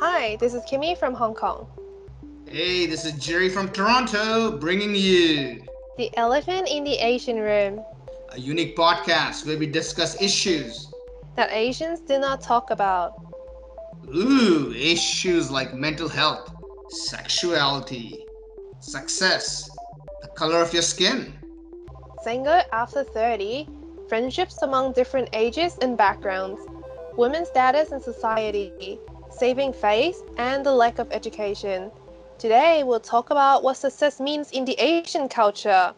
Hi, 0.00 0.36
this 0.36 0.54
is 0.54 0.62
Kimmy 0.62 0.96
from 0.96 1.12
Hong 1.12 1.34
Kong. 1.34 1.66
Hey, 2.46 2.86
this 2.86 3.04
is 3.04 3.12
Jerry 3.22 3.50
from 3.50 3.68
Toronto, 3.68 4.56
bringing 4.56 4.94
you 4.94 5.62
The 5.98 6.10
Elephant 6.16 6.70
in 6.70 6.84
the 6.84 6.94
Asian 6.94 7.38
Room 7.38 7.84
a 8.30 8.40
unique 8.40 8.74
podcast 8.74 9.46
where 9.46 9.58
we 9.58 9.66
discuss 9.66 10.18
issues. 10.22 10.90
that 11.36 11.52
Asians 11.52 12.00
do 12.00 12.18
not 12.18 12.40
talk 12.40 12.70
about. 12.70 13.12
Ooh, 14.08 14.72
issues 14.72 15.50
like 15.50 15.74
mental 15.74 16.08
health, 16.08 16.50
sexuality, 16.88 18.24
success, 18.80 19.68
the 20.22 20.28
color 20.28 20.62
of 20.62 20.72
your 20.72 20.82
skin. 20.82 21.34
Single 22.24 22.62
after 22.72 23.04
30, 23.04 23.68
friendships 24.08 24.62
among 24.62 24.94
different 24.94 25.28
ages 25.34 25.76
and 25.82 25.94
backgrounds, 25.98 26.62
women's 27.18 27.48
status 27.48 27.92
in 27.92 28.00
society, 28.00 28.98
saving 29.40 29.72
face, 29.72 30.22
and 30.36 30.66
the 30.66 30.70
lack 30.70 30.98
of 30.98 31.10
education. 31.12 31.90
Today, 32.38 32.82
we'll 32.84 33.00
talk 33.00 33.30
about 33.30 33.62
what 33.62 33.78
success 33.78 34.20
means 34.20 34.50
in 34.50 34.66
the 34.66 34.74
Asian 34.74 35.30
culture. 35.30 35.94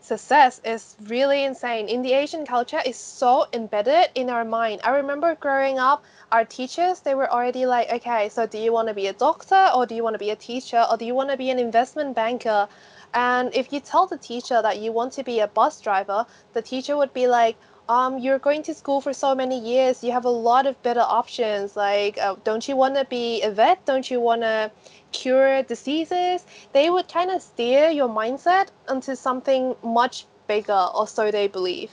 Success 0.00 0.58
is 0.64 0.96
really 1.02 1.44
insane. 1.44 1.86
In 1.86 2.00
the 2.00 2.14
Asian 2.14 2.46
culture, 2.46 2.80
it's 2.86 2.98
so 2.98 3.44
embedded 3.52 4.08
in 4.14 4.30
our 4.30 4.42
mind. 4.42 4.80
I 4.84 4.96
remember 4.96 5.34
growing 5.34 5.78
up, 5.78 6.02
our 6.32 6.46
teachers, 6.46 7.00
they 7.00 7.14
were 7.14 7.30
already 7.30 7.66
like, 7.66 7.92
okay, 7.92 8.30
so 8.30 8.46
do 8.46 8.56
you 8.56 8.72
want 8.72 8.88
to 8.88 8.94
be 8.94 9.08
a 9.08 9.12
doctor 9.12 9.68
or 9.74 9.84
do 9.84 9.94
you 9.94 10.02
want 10.02 10.14
to 10.14 10.18
be 10.18 10.30
a 10.30 10.36
teacher 10.36 10.86
or 10.90 10.96
do 10.96 11.04
you 11.04 11.14
want 11.14 11.28
to 11.28 11.36
be 11.36 11.50
an 11.50 11.58
investment 11.58 12.16
banker? 12.16 12.68
And 13.12 13.54
if 13.54 13.70
you 13.70 13.80
tell 13.80 14.06
the 14.06 14.16
teacher 14.16 14.62
that 14.62 14.78
you 14.78 14.92
want 14.92 15.12
to 15.14 15.22
be 15.22 15.40
a 15.40 15.48
bus 15.48 15.78
driver, 15.78 16.24
the 16.54 16.62
teacher 16.62 16.96
would 16.96 17.12
be 17.12 17.26
like, 17.26 17.58
um, 17.88 18.18
you're 18.18 18.38
going 18.38 18.62
to 18.64 18.74
school 18.74 19.00
for 19.00 19.12
so 19.12 19.34
many 19.34 19.58
years. 19.58 20.04
You 20.04 20.12
have 20.12 20.24
a 20.24 20.30
lot 20.30 20.66
of 20.66 20.80
better 20.82 21.00
options. 21.00 21.76
Like, 21.76 22.18
uh, 22.18 22.36
don't 22.44 22.68
you 22.68 22.76
want 22.76 22.96
to 22.96 23.04
be 23.04 23.42
a 23.42 23.50
vet? 23.50 23.84
Don't 23.86 24.10
you 24.10 24.20
want 24.20 24.42
to 24.42 24.70
cure 25.12 25.62
diseases? 25.62 26.44
They 26.72 26.90
would 26.90 27.08
kind 27.08 27.30
of 27.30 27.42
steer 27.42 27.88
your 27.88 28.08
mindset 28.08 28.68
into 28.88 29.16
something 29.16 29.74
much 29.82 30.26
bigger, 30.46 30.88
or 30.94 31.06
so 31.06 31.30
they 31.30 31.48
believe. 31.48 31.90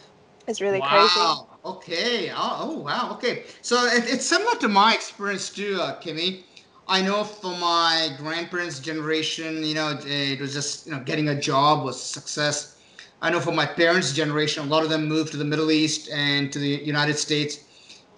It's 0.48 0.62
really 0.62 0.82
crazy. 0.82 1.10
wow. 1.20 1.48
Okay. 1.66 2.32
Oh, 2.32 2.58
oh, 2.62 2.80
wow. 2.80 3.12
Okay. 3.14 3.44
So 3.62 3.86
it, 3.86 4.04
it's 4.08 4.26
similar 4.26 4.56
to 4.60 4.68
my 4.68 4.94
experience 4.94 5.50
too, 5.50 5.80
uh, 5.82 6.00
Kimmy. 6.00 6.44
I 6.88 7.02
know 7.02 7.24
for 7.24 7.56
my 7.58 8.10
grandparents' 8.18 8.80
generation, 8.80 9.64
you 9.64 9.74
know, 9.74 9.98
it 10.06 10.40
was 10.40 10.54
just 10.54 10.86
you 10.86 10.92
know 10.92 11.00
getting 11.00 11.30
a 11.30 11.40
job 11.40 11.84
was 11.84 12.02
success. 12.02 12.75
I 13.22 13.30
know 13.30 13.40
for 13.40 13.52
my 13.52 13.66
parents' 13.66 14.14
generation, 14.14 14.66
a 14.66 14.68
lot 14.68 14.84
of 14.84 14.90
them 14.90 15.08
moved 15.08 15.32
to 15.32 15.38
the 15.38 15.46
Middle 15.46 15.72
East 15.72 16.10
and 16.12 16.52
to 16.52 16.60
the 16.60 16.68
United 16.84 17.18
States, 17.18 17.60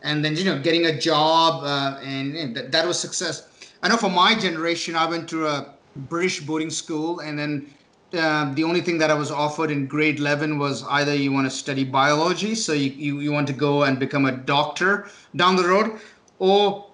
and 0.03 0.23
then 0.23 0.35
you 0.35 0.43
know 0.43 0.59
getting 0.59 0.87
a 0.87 0.99
job 0.99 1.63
uh, 1.63 1.99
and 2.03 2.33
know, 2.33 2.53
that, 2.53 2.71
that 2.71 2.87
was 2.87 2.99
success. 2.99 3.47
I 3.83 3.89
know 3.89 3.97
for 3.97 4.09
my 4.09 4.35
generation, 4.35 4.95
I 4.95 5.05
went 5.05 5.29
to 5.29 5.47
a 5.47 5.73
British 5.95 6.41
boarding 6.41 6.69
school, 6.69 7.19
and 7.19 7.37
then 7.37 7.73
uh, 8.13 8.53
the 8.53 8.63
only 8.63 8.81
thing 8.81 8.97
that 8.97 9.11
I 9.11 9.13
was 9.13 9.31
offered 9.31 9.69
in 9.69 9.85
grade 9.85 10.19
11 10.19 10.57
was 10.57 10.83
either 10.83 11.13
you 11.13 11.31
want 11.31 11.45
to 11.45 11.55
study 11.55 11.83
biology, 11.83 12.55
so 12.55 12.73
you, 12.73 12.91
you, 12.91 13.19
you 13.19 13.31
want 13.31 13.47
to 13.47 13.53
go 13.53 13.83
and 13.83 13.99
become 13.99 14.25
a 14.25 14.31
doctor 14.31 15.09
down 15.35 15.55
the 15.55 15.67
road, 15.67 15.99
or 16.39 16.89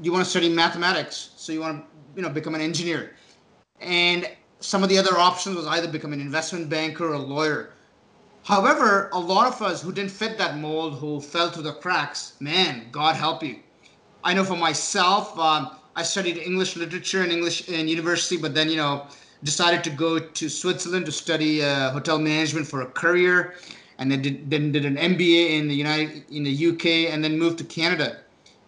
you 0.00 0.12
want 0.12 0.24
to 0.24 0.30
study 0.30 0.48
mathematics, 0.48 1.30
so 1.36 1.52
you 1.52 1.60
want 1.60 1.80
to 1.80 1.86
you 2.16 2.22
know 2.22 2.30
become 2.30 2.54
an 2.54 2.60
engineer. 2.60 3.12
And 3.80 4.28
some 4.60 4.82
of 4.82 4.88
the 4.88 4.98
other 4.98 5.16
options 5.18 5.56
was 5.56 5.66
either 5.66 5.88
become 5.88 6.12
an 6.12 6.20
investment 6.20 6.68
banker 6.68 7.08
or 7.08 7.14
a 7.14 7.18
lawyer. 7.18 7.70
However, 8.44 9.10
a 9.12 9.18
lot 9.18 9.48
of 9.48 9.60
us 9.60 9.82
who 9.82 9.92
didn't 9.92 10.12
fit 10.12 10.38
that 10.38 10.58
mold, 10.58 10.98
who 10.98 11.20
fell 11.20 11.50
through 11.50 11.64
the 11.64 11.72
cracks, 11.72 12.34
man, 12.40 12.86
God 12.92 13.16
help 13.16 13.42
you. 13.42 13.56
I 14.22 14.34
know 14.34 14.44
for 14.44 14.56
myself, 14.56 15.38
um, 15.38 15.76
I 15.96 16.02
studied 16.02 16.36
English 16.36 16.76
literature 16.76 17.22
and 17.22 17.32
English 17.32 17.68
in 17.68 17.88
university, 17.88 18.36
but 18.36 18.54
then 18.54 18.68
you 18.68 18.76
know 18.76 19.06
decided 19.42 19.84
to 19.84 19.90
go 19.90 20.18
to 20.18 20.48
Switzerland 20.48 21.06
to 21.06 21.12
study 21.12 21.62
uh, 21.62 21.90
hotel 21.90 22.18
management 22.18 22.66
for 22.66 22.82
a 22.82 22.86
career, 22.86 23.54
and 23.98 24.10
then 24.10 24.22
did, 24.22 24.50
then 24.50 24.72
did 24.72 24.84
an 24.84 24.96
MBA 24.96 25.58
in 25.58 25.68
the 25.68 25.74
United 25.74 26.24
in 26.30 26.42
the 26.44 26.66
UK, 26.68 27.12
and 27.12 27.22
then 27.22 27.38
moved 27.38 27.58
to 27.58 27.64
Canada. 27.64 28.18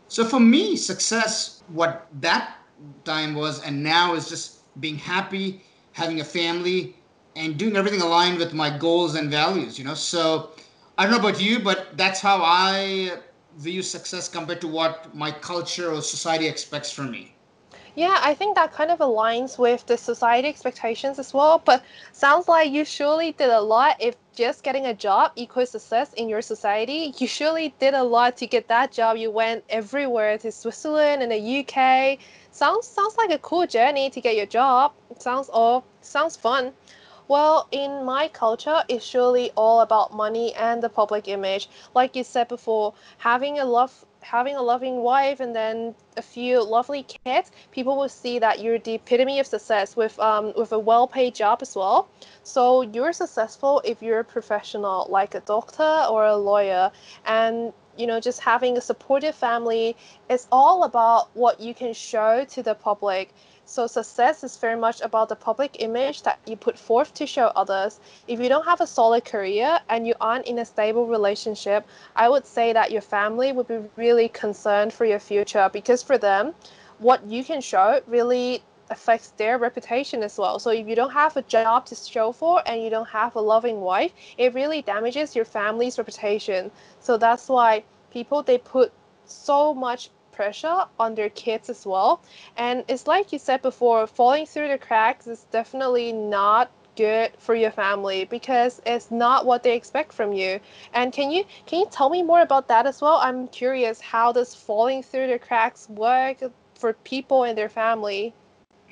So 0.09 0.25
for 0.25 0.41
me, 0.41 0.77
success, 0.77 1.63
what 1.69 2.07
that 2.21 2.57
time 3.05 3.35
was, 3.35 3.63
and 3.63 3.83
now 3.83 4.15
is 4.15 4.29
just 4.29 4.59
being 4.81 4.97
happy, 4.97 5.63
having 5.99 6.21
a 6.21 6.25
family, 6.25 6.95
and 7.37 7.59
doing 7.59 7.77
everything 7.77 8.01
aligned 8.01 8.39
with 8.39 8.53
my 8.53 8.71
goals 8.87 9.15
and 9.15 9.31
values. 9.31 9.79
You 9.79 9.85
know, 9.85 9.95
so 9.95 10.51
I 10.97 11.05
don't 11.05 11.13
know 11.13 11.29
about 11.29 11.41
you, 11.41 11.61
but 11.61 11.97
that's 11.97 12.21
how 12.21 12.39
I 12.43 13.19
view 13.57 13.83
success 13.83 14.29
compared 14.29 14.61
to 14.61 14.69
what 14.69 15.15
my 15.15 15.31
culture 15.31 15.93
or 15.93 16.01
society 16.03 16.47
expects 16.47 16.91
from 16.91 17.11
me. 17.11 17.35
Yeah, 17.95 18.17
I 18.23 18.33
think 18.35 18.55
that 18.55 18.73
kind 18.73 18.93
of 18.93 19.01
aligns 19.01 19.59
with 19.59 19.85
the 19.87 19.97
society 19.97 20.47
expectations 20.47 21.19
as 21.19 21.35
well. 21.35 21.61
But 21.65 21.83
sounds 22.13 22.47
like 22.47 22.71
you 22.71 22.85
surely 22.85 23.33
did 23.33 23.51
a 23.51 23.61
lot 23.61 23.97
if 23.99 24.15
just 24.37 24.63
getting 24.63 24.87
a 24.87 24.95
job 24.95 25.33
equals 25.35 25.71
success 25.71 26.13
in 26.13 26.29
your 26.29 26.41
society. 26.41 27.13
You 27.19 27.27
surely 27.27 27.75
did 27.81 27.95
a 27.95 28.03
lot 28.05 28.37
to 28.37 28.47
get 28.47 28.69
that 28.69 28.93
job. 28.93 29.17
You 29.17 29.33
went 29.33 29.65
everywhere 29.69 30.39
to 30.39 30.53
Switzerland 30.53 31.23
and 31.23 31.33
the 31.33 31.43
UK. 31.61 32.19
Sounds 32.59 32.89
sounds 32.89 33.17
like 33.17 33.31
a 33.31 33.39
cool 33.39 33.69
journey 33.69 34.11
to 34.11 34.21
get 34.21 34.35
your 34.35 34.45
job. 34.47 34.93
Sounds 35.21 35.49
all 35.49 35.85
sounds 36.01 36.35
fun. 36.35 36.73
Well, 37.29 37.69
in 37.71 38.05
my 38.05 38.27
culture, 38.27 38.83
it's 38.89 39.05
surely 39.05 39.53
all 39.55 39.81
about 39.81 40.13
money 40.13 40.53
and 40.57 40.83
the 40.83 40.89
public 40.89 41.29
image. 41.29 41.69
Like 41.95 42.17
you 42.17 42.25
said 42.25 42.49
before, 42.49 42.95
having 43.19 43.61
a 43.61 43.65
love 43.65 44.05
having 44.23 44.57
a 44.57 44.63
loving 44.63 44.97
wife 45.03 45.39
and 45.39 45.55
then 45.55 45.95
a 46.17 46.23
few 46.23 46.61
lovely 46.65 47.05
kids, 47.05 47.53
people 47.71 47.97
will 47.97 48.09
see 48.09 48.41
that 48.41 48.59
you're 48.61 48.81
the 48.81 48.95
epitome 48.95 49.39
of 49.39 49.47
success 49.47 49.95
with 49.95 50.19
um 50.19 50.53
with 50.57 50.73
a 50.73 50.79
well-paid 50.81 51.37
job 51.37 51.59
as 51.63 51.77
well. 51.77 52.09
So 52.43 52.83
you're 52.83 53.13
successful 53.13 53.81
if 53.85 54.03
you're 54.03 54.19
a 54.19 54.31
professional 54.37 55.07
like 55.09 55.37
a 55.37 55.41
doctor 55.55 56.07
or 56.11 56.27
a 56.27 56.37
lawyer 56.37 56.91
and 57.25 57.73
you 57.99 58.07
know 58.07 58.21
just 58.21 58.41
having 58.41 58.79
a 58.79 58.81
supportive 58.81 59.35
family 59.35 59.97
it's 60.31 60.47
all 60.51 60.85
about 60.85 61.29
what 61.35 61.61
you 61.61 61.75
can 61.75 61.93
show 61.93 62.45
to 62.45 62.63
the 62.63 62.75
public 62.75 63.35
so 63.69 63.87
success 63.87 64.43
is 64.45 64.57
very 64.57 64.77
much 64.77 65.03
about 65.03 65.29
the 65.29 65.37
public 65.37 65.77
image 65.81 66.23
that 66.23 66.39
you 66.47 66.57
put 66.57 66.79
forth 66.79 67.13
to 67.13 67.27
show 67.27 67.49
others. 67.55 68.01
If 68.27 68.41
you 68.41 68.49
don't 68.49 68.65
have 68.65 68.81
a 68.81 68.87
solid 68.87 69.27
career 69.27 69.79
and 69.91 70.07
you 70.07 70.15
aren't 70.23 70.47
in 70.47 70.59
a 70.59 70.65
stable 70.65 71.07
relationship, 71.07 71.87
I 72.17 72.31
would 72.31 72.47
say 72.47 72.73
that 72.73 72.91
your 72.93 73.03
family 73.03 73.53
would 73.53 73.69
be 73.69 73.81
really 73.97 74.31
concerned 74.31 74.95
for 74.95 75.05
your 75.05 75.19
future 75.19 75.69
because 75.71 76.03
for 76.03 76.17
them, 76.17 76.55
what 76.99 77.23
you 77.27 77.45
can 77.45 77.61
show 77.61 78.01
really 78.07 78.63
affects 78.91 79.33
their 79.37 79.59
reputation 79.59 80.23
as 80.23 80.39
well. 80.39 80.59
So 80.59 80.71
if 80.71 80.87
you 80.87 80.95
don't 80.95 81.13
have 81.13 81.37
a 81.37 81.43
job 81.43 81.87
to 81.87 81.95
show 81.95 82.33
for 82.33 82.63
and 82.67 82.83
you 82.83 82.91
don't 82.91 83.09
have 83.09 83.37
a 83.37 83.41
loving 83.41 83.81
wife, 83.81 84.13
it 84.37 84.55
really 84.55 84.83
damages 84.83 85.37
your 85.37 85.45
family's 85.45 85.99
reputation. 85.99 86.71
So 87.01 87.17
that's 87.17 87.49
why 87.49 87.85
people 88.11 88.43
they 88.43 88.59
put 88.59 88.93
so 89.25 89.75
much 89.75 90.11
pressure 90.33 90.85
on 91.01 91.15
their 91.15 91.31
kids 91.31 91.69
as 91.69 91.85
well. 91.85 92.23
And 92.57 92.85
it's 92.89 93.07
like 93.07 93.33
you 93.33 93.39
said 93.39 93.61
before, 93.63 94.07
falling 94.07 94.47
through 94.47 94.69
the 94.69 94.79
cracks 94.79 95.27
is 95.27 95.45
definitely 95.51 96.13
not 96.13 96.71
good 96.97 97.31
for 97.39 97.55
your 97.55 97.71
family 97.71 98.25
because 98.25 98.81
it's 98.85 99.11
not 99.11 99.47
what 99.47 99.63
they 99.63 99.75
expect 99.77 100.13
from 100.13 100.33
you. 100.33 100.61
And 100.93 101.13
can 101.13 101.31
you 101.31 101.45
can 101.67 101.81
you 101.81 101.87
tell 101.91 102.11
me 102.11 102.23
more 102.23 102.41
about 102.41 102.69
that 102.69 102.87
as 102.87 103.01
well? 103.01 103.19
I'm 103.23 103.49
curious 103.49 104.01
how 104.01 104.33
does 104.33 104.55
falling 104.55 105.03
through 105.03 105.29
the 105.29 105.39
cracks 105.39 105.89
work 105.89 106.39
for 106.75 106.93
people 106.93 107.45
and 107.45 107.57
their 107.57 107.69
family? 107.69 108.35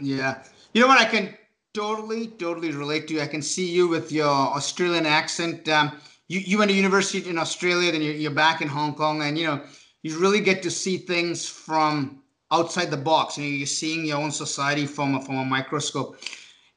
Yeah. 0.00 0.42
You 0.72 0.82
know 0.82 0.88
what? 0.88 1.00
I 1.00 1.04
can 1.04 1.34
totally, 1.74 2.28
totally 2.28 2.72
relate 2.72 3.08
to 3.08 3.14
you. 3.14 3.20
I 3.20 3.26
can 3.26 3.42
see 3.42 3.70
you 3.70 3.88
with 3.88 4.12
your 4.12 4.26
Australian 4.26 5.06
accent. 5.06 5.68
Um, 5.68 5.92
you, 6.28 6.40
you 6.40 6.58
went 6.58 6.70
to 6.70 6.76
university 6.76 7.28
in 7.28 7.38
Australia, 7.38 7.92
then 7.92 8.02
you're, 8.02 8.14
you're 8.14 8.30
back 8.30 8.60
in 8.60 8.68
Hong 8.68 8.94
Kong, 8.94 9.22
and 9.22 9.38
you 9.38 9.46
know 9.46 9.62
you 10.02 10.18
really 10.18 10.40
get 10.40 10.62
to 10.62 10.70
see 10.70 10.96
things 10.96 11.48
from 11.48 12.22
outside 12.52 12.90
the 12.90 12.96
box. 12.96 13.36
You 13.36 13.44
know, 13.44 13.50
you're 13.50 13.66
seeing 13.66 14.04
your 14.04 14.18
own 14.18 14.30
society 14.30 14.86
from 14.86 15.14
a, 15.14 15.22
from 15.22 15.36
a 15.38 15.44
microscope. 15.44 16.18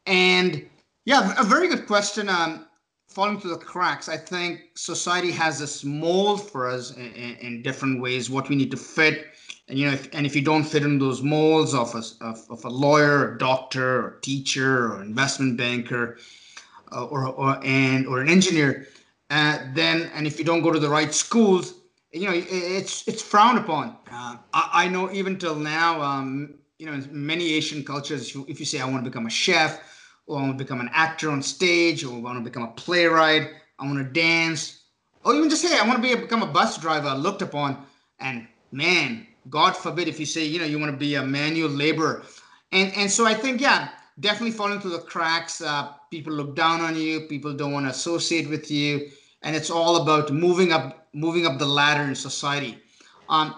And 0.05 0.65
yeah, 1.05 1.33
a 1.37 1.43
very 1.43 1.67
good 1.67 1.87
question. 1.87 2.29
Um, 2.29 2.65
falling 3.09 3.39
through 3.39 3.51
the 3.51 3.57
cracks. 3.57 4.07
I 4.07 4.17
think 4.17 4.61
society 4.75 5.31
has 5.31 5.59
this 5.59 5.83
mold 5.83 6.49
for 6.49 6.69
us 6.69 6.95
in, 6.95 7.11
in, 7.13 7.35
in 7.37 7.61
different 7.63 8.01
ways. 8.01 8.29
What 8.29 8.49
we 8.49 8.55
need 8.55 8.71
to 8.71 8.77
fit, 8.77 9.28
you 9.69 9.85
know, 9.85 9.93
if, 9.93 10.09
and 10.13 10.25
if 10.25 10.35
you 10.35 10.41
don't 10.41 10.63
fit 10.63 10.83
in 10.83 10.97
those 10.97 11.21
molds 11.21 11.73
of 11.73 11.93
a, 11.93 12.01
of, 12.21 12.43
of 12.49 12.65
a 12.65 12.69
lawyer, 12.69 13.35
a 13.35 13.37
doctor, 13.37 14.05
or 14.05 14.19
teacher, 14.21 14.93
or 14.93 15.01
investment 15.01 15.57
banker, 15.57 16.17
uh, 16.91 17.05
or, 17.05 17.27
or 17.27 17.59
and 17.63 18.07
or 18.07 18.19
an 18.21 18.29
engineer, 18.29 18.87
uh, 19.29 19.59
then 19.73 20.09
and 20.15 20.25
if 20.25 20.39
you 20.39 20.45
don't 20.45 20.63
go 20.63 20.71
to 20.71 20.79
the 20.79 20.89
right 20.89 21.13
schools, 21.13 21.75
you 22.11 22.25
know, 22.25 22.33
it's 22.33 23.07
it's 23.07 23.21
frowned 23.21 23.59
upon. 23.59 23.95
Uh, 24.11 24.37
I, 24.53 24.69
I, 24.73 24.87
know 24.87 25.11
even 25.11 25.37
till 25.37 25.55
now, 25.55 26.01
um, 26.01 26.55
you 26.79 26.87
know, 26.87 26.93
in 26.93 27.07
many 27.11 27.53
Asian 27.53 27.83
cultures, 27.83 28.29
if 28.29 28.35
you, 28.35 28.45
if 28.49 28.59
you 28.59 28.65
say 28.65 28.79
I 28.79 28.85
want 28.85 29.03
to 29.03 29.09
become 29.09 29.27
a 29.27 29.29
chef, 29.29 29.79
or 30.25 30.39
I 30.39 30.41
want 30.41 30.57
to 30.57 30.63
become 30.63 30.81
an 30.81 30.89
actor 30.93 31.29
on 31.29 31.43
stage, 31.43 32.03
or 32.03 32.15
I 32.15 32.19
want 32.19 32.39
to 32.39 32.43
become 32.43 32.63
a 32.63 32.71
playwright, 32.71 33.49
I 33.77 33.85
want 33.85 33.99
to 33.99 34.03
dance, 34.03 34.81
or 35.23 35.35
even 35.35 35.49
just 35.49 35.61
say 35.61 35.77
I 35.77 35.87
want 35.87 36.01
to 36.01 36.15
be 36.15 36.19
become 36.19 36.41
a 36.41 36.47
bus 36.47 36.79
driver, 36.79 37.13
looked 37.13 37.43
upon, 37.43 37.85
and 38.19 38.47
man, 38.71 39.27
God 39.49 39.75
forbid 39.75 40.07
if 40.07 40.19
you 40.19 40.25
say, 40.25 40.45
you 40.45 40.59
know, 40.59 40.65
you 40.65 40.79
want 40.79 40.91
to 40.91 40.97
be 40.97 41.15
a 41.15 41.23
manual 41.23 41.69
laborer. 41.69 42.23
And 42.71 42.93
and 42.95 43.09
so 43.09 43.25
I 43.25 43.33
think, 43.33 43.61
yeah, 43.61 43.89
definitely 44.19 44.51
falling 44.51 44.79
through 44.79 44.91
the 44.91 44.99
cracks. 44.99 45.61
Uh, 45.61 45.93
people 46.11 46.33
look 46.33 46.55
down 46.55 46.81
on 46.81 46.95
you. 46.95 47.21
People 47.21 47.53
don't 47.53 47.71
want 47.71 47.85
to 47.85 47.91
associate 47.91 48.49
with 48.49 48.69
you, 48.69 49.09
and 49.43 49.55
it's 49.55 49.69
all 49.69 50.01
about 50.01 50.31
moving 50.31 50.71
up, 50.71 51.07
moving 51.13 51.45
up 51.45 51.57
the 51.57 51.65
ladder 51.65 52.03
in 52.03 52.15
society. 52.15 52.77
Um, 53.29 53.55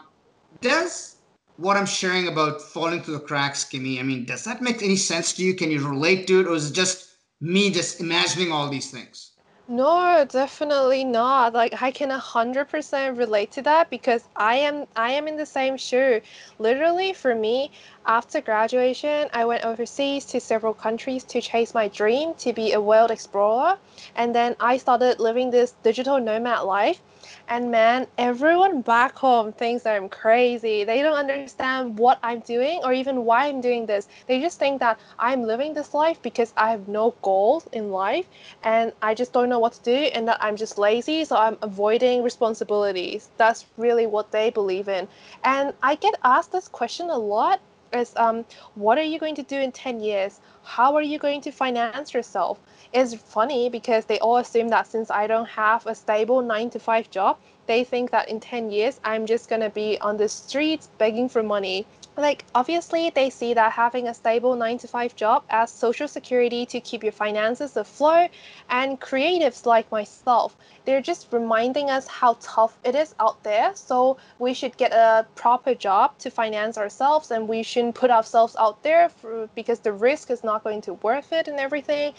does 0.61 1.17
what 1.57 1.77
I'm 1.77 1.85
sharing 1.85 2.27
about 2.27 2.61
falling 2.61 3.01
through 3.01 3.15
the 3.15 3.21
cracks, 3.21 3.65
Kimmy? 3.65 3.99
I 3.99 4.03
mean, 4.03 4.25
does 4.25 4.43
that 4.45 4.61
make 4.61 4.81
any 4.81 4.95
sense 4.95 5.33
to 5.33 5.43
you? 5.43 5.53
Can 5.55 5.71
you 5.71 5.87
relate 5.87 6.27
to 6.27 6.39
it, 6.41 6.47
or 6.47 6.53
is 6.53 6.71
it 6.71 6.73
just 6.73 7.15
me 7.39 7.71
just 7.71 7.99
imagining 7.99 8.51
all 8.51 8.69
these 8.69 8.91
things? 8.91 9.30
No, 9.67 10.25
definitely 10.27 11.03
not. 11.05 11.53
Like 11.53 11.81
I 11.81 11.91
can 11.91 12.09
100% 12.09 13.17
relate 13.17 13.51
to 13.53 13.61
that 13.63 13.89
because 13.89 14.27
I 14.35 14.57
am 14.57 14.85
I 14.95 15.11
am 15.13 15.27
in 15.27 15.37
the 15.37 15.45
same 15.45 15.77
shoe. 15.77 16.21
Literally 16.59 17.13
for 17.13 17.33
me, 17.33 17.71
after 18.05 18.41
graduation, 18.41 19.29
I 19.33 19.45
went 19.45 19.63
overseas 19.63 20.25
to 20.25 20.39
several 20.39 20.73
countries 20.73 21.23
to 21.25 21.41
chase 21.41 21.73
my 21.73 21.87
dream 21.87 22.33
to 22.35 22.53
be 22.53 22.73
a 22.73 22.81
world 22.81 23.11
explorer, 23.11 23.77
and 24.15 24.33
then 24.35 24.55
I 24.59 24.77
started 24.77 25.19
living 25.19 25.51
this 25.51 25.73
digital 25.83 26.19
nomad 26.19 26.63
life 26.63 27.01
and 27.47 27.69
man, 27.69 28.07
everyone 28.17 28.81
back 28.81 29.15
home 29.15 29.51
thinks 29.53 29.85
I'm 29.85 30.09
crazy. 30.09 30.83
They 30.83 31.01
don't 31.01 31.17
understand 31.17 31.97
what 31.99 32.17
I'm 32.23 32.39
doing 32.39 32.79
or 32.83 32.93
even 32.93 33.25
why 33.25 33.47
I'm 33.47 33.61
doing 33.61 33.85
this. 33.85 34.07
They 34.27 34.39
just 34.39 34.57
think 34.57 34.79
that 34.79 34.99
I'm 35.19 35.43
living 35.43 35.73
this 35.73 35.93
life 35.93 36.21
because 36.21 36.53
I 36.57 36.71
have 36.71 36.87
no 36.87 37.13
goals 37.21 37.67
in 37.73 37.91
life 37.91 38.27
and 38.63 38.93
I 39.01 39.13
just 39.13 39.33
don't 39.33 39.49
know 39.49 39.59
what 39.59 39.73
to 39.73 39.83
do 39.83 39.95
and 40.15 40.27
that 40.27 40.37
I'm 40.41 40.55
just 40.55 40.77
lazy, 40.77 41.25
so 41.25 41.35
I'm 41.35 41.57
avoiding 41.61 42.23
responsibilities. 42.23 43.29
That's 43.37 43.65
really 43.77 44.07
what 44.07 44.31
they 44.31 44.49
believe 44.49 44.87
in. 44.87 45.07
And 45.43 45.73
I 45.83 45.95
get 45.95 46.15
asked 46.23 46.51
this 46.51 46.67
question 46.67 47.09
a 47.09 47.17
lot 47.17 47.59
is 47.93 48.13
um, 48.15 48.45
what 48.75 48.97
are 48.97 49.03
you 49.03 49.19
going 49.19 49.35
to 49.35 49.43
do 49.43 49.57
in 49.57 49.71
10 49.71 49.99
years? 49.99 50.39
How 50.63 50.95
are 50.95 51.01
you 51.01 51.19
going 51.19 51.41
to 51.41 51.51
finance 51.51 52.13
yourself? 52.13 52.59
It's 52.93 53.13
funny 53.13 53.69
because 53.69 54.05
they 54.05 54.19
all 54.19 54.37
assume 54.37 54.69
that 54.69 54.87
since 54.87 55.09
I 55.09 55.27
don't 55.27 55.47
have 55.49 55.85
a 55.85 55.95
stable 55.95 56.41
nine 56.41 56.69
to 56.71 56.79
five 56.79 57.09
job, 57.09 57.37
they 57.67 57.83
think 57.83 58.11
that 58.11 58.29
in 58.29 58.39
10 58.39 58.71
years 58.71 58.99
I'm 59.03 59.25
just 59.25 59.49
going 59.49 59.61
to 59.61 59.69
be 59.69 59.97
on 59.99 60.17
the 60.17 60.27
streets 60.27 60.89
begging 60.97 61.29
for 61.29 61.43
money 61.43 61.85
like 62.21 62.45
obviously 62.55 63.09
they 63.09 63.29
see 63.29 63.53
that 63.53 63.71
having 63.71 64.07
a 64.07 64.13
stable 64.13 64.55
9 64.55 64.77
to 64.79 64.87
5 64.87 65.15
job 65.15 65.43
as 65.49 65.71
social 65.71 66.07
security 66.07 66.65
to 66.67 66.79
keep 66.79 67.03
your 67.03 67.11
finances 67.11 67.75
afloat 67.75 68.29
and 68.69 69.01
creatives 69.01 69.65
like 69.65 69.91
myself 69.91 70.55
they're 70.85 71.01
just 71.01 71.27
reminding 71.31 71.89
us 71.89 72.07
how 72.07 72.37
tough 72.39 72.77
it 72.83 72.95
is 72.95 73.13
out 73.19 73.41
there. 73.43 73.71
So 73.75 74.17
we 74.39 74.53
should 74.53 74.75
get 74.77 74.91
a 74.93 75.25
proper 75.35 75.75
job 75.75 76.17
to 76.19 76.31
finance 76.31 76.77
ourselves 76.77 77.31
and 77.31 77.47
we 77.47 77.63
shouldn't 77.63 77.95
put 77.95 78.09
ourselves 78.09 78.55
out 78.59 78.81
there 78.83 79.09
for, 79.09 79.47
because 79.55 79.79
the 79.79 79.93
risk 79.93 80.31
is 80.31 80.43
not 80.43 80.63
going 80.63 80.81
to 80.81 80.93
be 80.93 80.99
worth 81.03 81.31
it 81.31 81.47
and 81.47 81.59
everything. 81.59 82.13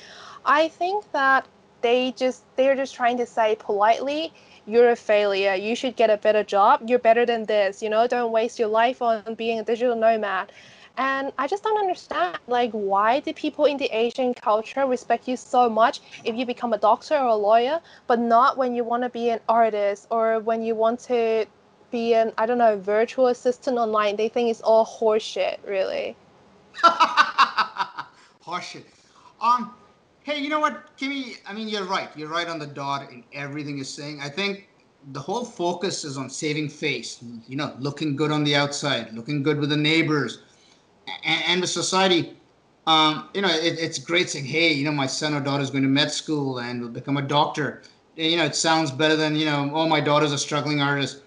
I 0.45 0.69
think 0.69 1.11
that 1.13 1.47
they 1.83 2.13
just 2.13 2.45
they're 2.57 2.77
just 2.77 2.95
trying 2.95 3.17
to 3.19 3.27
say 3.27 3.57
politely 3.59 4.33
you're 4.67 4.91
a 4.91 4.97
failure. 4.97 5.55
You 5.55 5.75
should 5.75 5.97
get 5.97 6.11
a 6.11 6.17
better 6.17 6.45
job. 6.45 6.83
You're 6.87 6.99
better 6.99 7.27
than 7.27 7.45
this. 7.45 7.83
You 7.83 7.91
know, 7.91 8.07
don't 8.07 8.33
waste 8.33 8.59
your 8.59 8.69
life 8.69 9.03
on 9.03 9.35
being 9.35 9.59
a 9.59 9.65
digital 9.65 9.97
nomad. 9.97 10.53
And 10.99 11.33
I 11.39 11.47
just 11.47 11.63
don't 11.63 11.79
understand, 11.79 12.39
like, 12.49 12.71
why 12.73 13.21
do 13.21 13.33
people 13.33 13.65
in 13.65 13.79
the 13.79 13.87
Asian 13.87 14.35
culture 14.35 14.85
respect 14.87 15.27
you 15.27 15.37
so 15.39 15.71
much 15.71 16.01
if 16.25 16.37
you 16.37 16.45
become 16.45 16.75
a 16.75 16.79
doctor 16.79 17.15
or 17.17 17.29
a 17.29 17.35
lawyer, 17.35 17.81
but 18.07 18.19
not 18.19 18.59
when 18.59 18.75
you 18.75 18.85
want 18.85 19.03
to 19.03 19.09
be 19.09 19.31
an 19.31 19.41
artist 19.49 20.07
or 20.11 20.41
when 20.41 20.63
you 20.63 20.75
want 20.75 21.01
to 21.01 21.47
be 21.91 22.13
an, 22.15 22.33
I 22.37 22.45
don't 22.45 22.59
know, 22.59 22.79
virtual 22.79 23.29
assistant 23.29 23.79
online? 23.79 24.17
They 24.17 24.29
think 24.29 24.51
it's 24.51 24.61
all 24.61 24.85
horseshit, 24.85 25.57
really. 25.67 26.15
horseshit. 28.45 28.85
Um, 29.41 29.75
Hey, 30.25 30.39
you 30.41 30.49
know 30.49 30.61
what, 30.61 30.97
Kimmy? 30.97 31.37
I 31.47 31.53
mean, 31.53 31.69
you're 31.69 31.85
right. 31.85 32.09
You're 32.17 32.29
right 32.29 32.49
on 32.49 32.59
the 32.59 32.67
dot 32.67 33.11
in 33.11 33.25
everything 33.33 33.77
you're 33.77 33.85
saying. 33.85 34.21
I 34.21 34.29
think 34.29 34.69
the 35.11 35.21
whole 35.21 35.45
focus 35.45 36.05
is 36.05 36.17
on 36.17 36.31
saving 36.31 36.69
face. 36.69 37.23
You 37.47 37.57
know, 37.57 37.75
looking 37.81 38.15
good 38.15 38.31
on 38.31 38.45
the 38.45 38.55
outside, 38.55 39.13
looking 39.15 39.43
good 39.43 39.59
with 39.59 39.71
the 39.71 39.77
neighbors, 39.77 40.39
and, 41.25 41.43
and 41.49 41.63
the 41.63 41.67
society. 41.67 42.39
Um, 42.87 43.31
you 43.35 43.43
know, 43.43 43.49
it, 43.49 43.79
it's 43.81 43.99
great 43.99 44.31
saying, 44.31 44.45
"Hey, 44.45 44.73
you 44.73 44.85
know, 44.85 44.93
my 44.93 45.07
son 45.07 45.35
or 45.35 45.41
daughter 45.41 45.63
is 45.63 45.71
going 45.71 45.85
to 45.85 45.89
med 45.89 46.13
school 46.13 46.61
and 46.61 46.81
will 46.81 46.89
become 46.91 47.17
a 47.17 47.23
doctor." 47.23 47.83
You 48.17 48.37
know, 48.37 48.45
it 48.45 48.55
sounds 48.57 48.91
better 48.93 49.17
than 49.17 49.35
you 49.37 49.47
know, 49.47 49.71
"Oh, 49.75 49.89
my 49.89 50.01
daughter's 50.01 50.33
a 50.33 50.39
struggling 50.39 50.81
artist." 50.81 51.23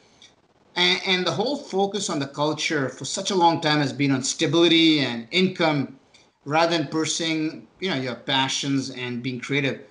And, 0.75 1.01
and 1.05 1.27
the 1.27 1.31
whole 1.31 1.57
focus 1.57 2.09
on 2.09 2.19
the 2.19 2.27
culture 2.27 2.89
for 2.89 3.05
such 3.05 3.31
a 3.31 3.35
long 3.35 3.61
time 3.61 3.79
has 3.79 3.93
been 3.93 4.11
on 4.11 4.23
stability 4.23 4.99
and 4.99 5.27
income 5.31 5.99
rather 6.45 6.77
than 6.77 6.87
pursuing 6.87 7.67
you 7.79 7.89
know 7.89 7.95
your 7.95 8.15
passions 8.15 8.91
and 8.91 9.21
being 9.23 9.39
creative. 9.39 9.81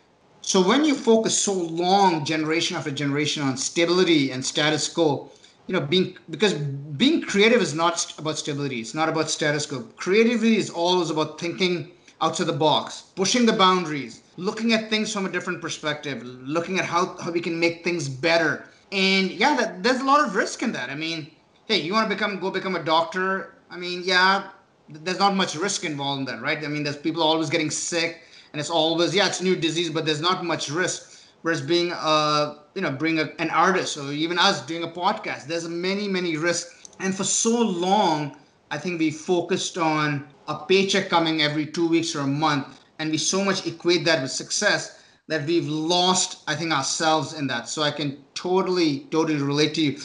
So 0.41 0.67
when 0.67 0.85
you 0.85 0.95
focus 0.95 1.39
so 1.39 1.53
long 1.53 2.25
generation 2.25 2.77
after 2.77 2.91
generation 2.91 3.43
on 3.43 3.57
stability 3.57 4.31
and 4.31 4.45
status 4.45 4.89
quo 4.89 5.31
you 5.67 5.73
know 5.75 5.81
being 5.81 6.17
because 6.31 6.55
being 6.55 7.23
creative 7.23 7.61
is 7.61 7.75
not 7.75 8.15
about 8.19 8.39
stability. 8.39 8.81
It's 8.81 8.95
not 8.95 9.09
about 9.09 9.31
status 9.31 9.67
quo. 9.67 9.81
Creativity 9.97 10.57
is 10.57 10.71
always 10.71 11.11
about 11.11 11.41
thinking 11.41 11.91
outside 12.21 12.47
the 12.47 12.53
box 12.53 13.03
pushing 13.17 13.45
the 13.47 13.53
boundaries 13.53 14.23
looking 14.37 14.73
at 14.73 14.89
things 14.91 15.13
from 15.13 15.27
a 15.27 15.31
different 15.31 15.61
perspective 15.61 16.23
looking 16.25 16.79
at 16.79 16.85
how, 16.85 17.17
how 17.19 17.31
we 17.31 17.41
can 17.41 17.59
make 17.59 17.83
things 17.83 18.09
better. 18.09 18.65
And 18.93 19.31
yeah 19.31 19.57
that, 19.57 19.83
there's 19.83 20.01
a 20.01 20.05
lot 20.05 20.25
of 20.25 20.37
risk 20.37 20.63
in 20.63 20.73
that. 20.73 20.91
I 20.91 20.95
mean 20.95 21.31
hey 21.67 21.81
you 21.81 21.93
want 21.93 22.09
to 22.09 22.15
become 22.15 22.39
go 22.39 22.51
become 22.51 22.77
a 22.77 22.85
doctor? 22.85 23.55
I 23.71 23.77
mean 23.77 24.03
yeah 24.05 24.51
there's 24.89 25.19
not 25.19 25.35
much 25.35 25.55
risk 25.55 25.85
involved 25.85 26.21
in 26.21 26.25
that, 26.27 26.43
right? 26.43 26.63
I 26.63 26.69
mean, 26.69 26.83
there's 26.83 26.97
people 26.97 27.23
always 27.23 27.49
getting 27.51 27.71
sick, 27.71 28.23
and 28.53 28.61
it's 28.61 28.71
always 28.71 29.15
yeah, 29.15 29.27
it's 29.27 29.41
new 29.41 29.57
disease, 29.57 29.91
but 29.91 30.05
there's 30.05 30.21
not 30.21 30.45
much 30.45 30.71
risk. 30.71 31.23
Whereas 31.43 31.61
being 31.61 31.93
a 31.93 32.59
you 32.75 32.83
know, 32.83 32.91
being 32.91 33.19
a, 33.19 33.31
an 33.39 33.51
artist 33.51 33.97
or 33.97 34.13
even 34.13 34.39
us 34.39 34.65
doing 34.65 34.85
a 34.85 34.89
podcast, 34.89 35.47
there's 35.47 35.69
many 35.69 36.09
many 36.09 36.37
risks. 36.37 36.89
And 37.01 37.15
for 37.15 37.25
so 37.25 37.61
long, 37.61 38.37
I 38.71 38.79
think 38.79 39.01
we 39.01 39.11
focused 39.11 39.79
on 39.79 40.27
a 40.49 40.59
paycheck 40.67 41.09
coming 41.09 41.43
every 41.43 41.67
two 41.67 41.89
weeks 41.89 42.15
or 42.15 42.21
a 42.21 42.27
month, 42.27 42.81
and 42.99 43.11
we 43.11 43.19
so 43.19 43.45
much 43.45 43.67
equate 43.67 44.05
that 44.05 44.23
with 44.23 44.31
success 44.31 45.03
that 45.27 45.47
we've 45.47 45.67
lost, 45.67 46.43
I 46.47 46.55
think, 46.55 46.71
ourselves 46.71 47.33
in 47.33 47.47
that. 47.47 47.69
So 47.69 47.83
I 47.83 47.91
can 47.91 48.23
totally 48.35 49.01
totally 49.11 49.41
relate 49.41 49.75
to 49.75 49.83
you 49.83 49.99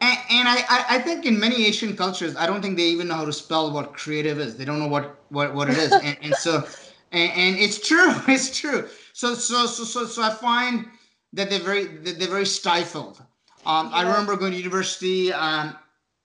and, 0.00 0.18
and 0.30 0.48
I, 0.48 0.64
I 0.68 0.98
think 0.98 1.24
in 1.24 1.38
many 1.38 1.64
Asian 1.64 1.96
cultures, 1.96 2.36
I 2.36 2.46
don't 2.46 2.60
think 2.60 2.76
they 2.76 2.84
even 2.84 3.08
know 3.08 3.14
how 3.14 3.24
to 3.24 3.32
spell 3.32 3.72
what 3.72 3.94
creative 3.94 4.38
is. 4.38 4.56
They 4.56 4.64
don't 4.64 4.78
know 4.78 4.88
what 4.88 5.22
what, 5.30 5.54
what 5.54 5.70
it 5.70 5.78
is, 5.78 5.92
and, 6.04 6.16
and 6.22 6.34
so 6.34 6.66
and, 7.12 7.32
and, 7.32 7.56
it's 7.56 7.86
true, 7.86 8.12
it's 8.28 8.58
true. 8.58 8.88
So 9.12 9.34
so 9.34 9.66
so 9.66 9.84
so 9.84 10.04
so 10.04 10.22
I 10.22 10.30
find 10.30 10.86
that 11.32 11.48
they're 11.48 11.60
very 11.60 11.86
they're 11.86 12.28
very 12.28 12.46
stifled. 12.46 13.22
Um, 13.64 13.88
yeah. 13.90 13.96
I 13.96 14.02
remember 14.02 14.36
going 14.36 14.52
to 14.52 14.58
university 14.58 15.32
um, 15.32 15.76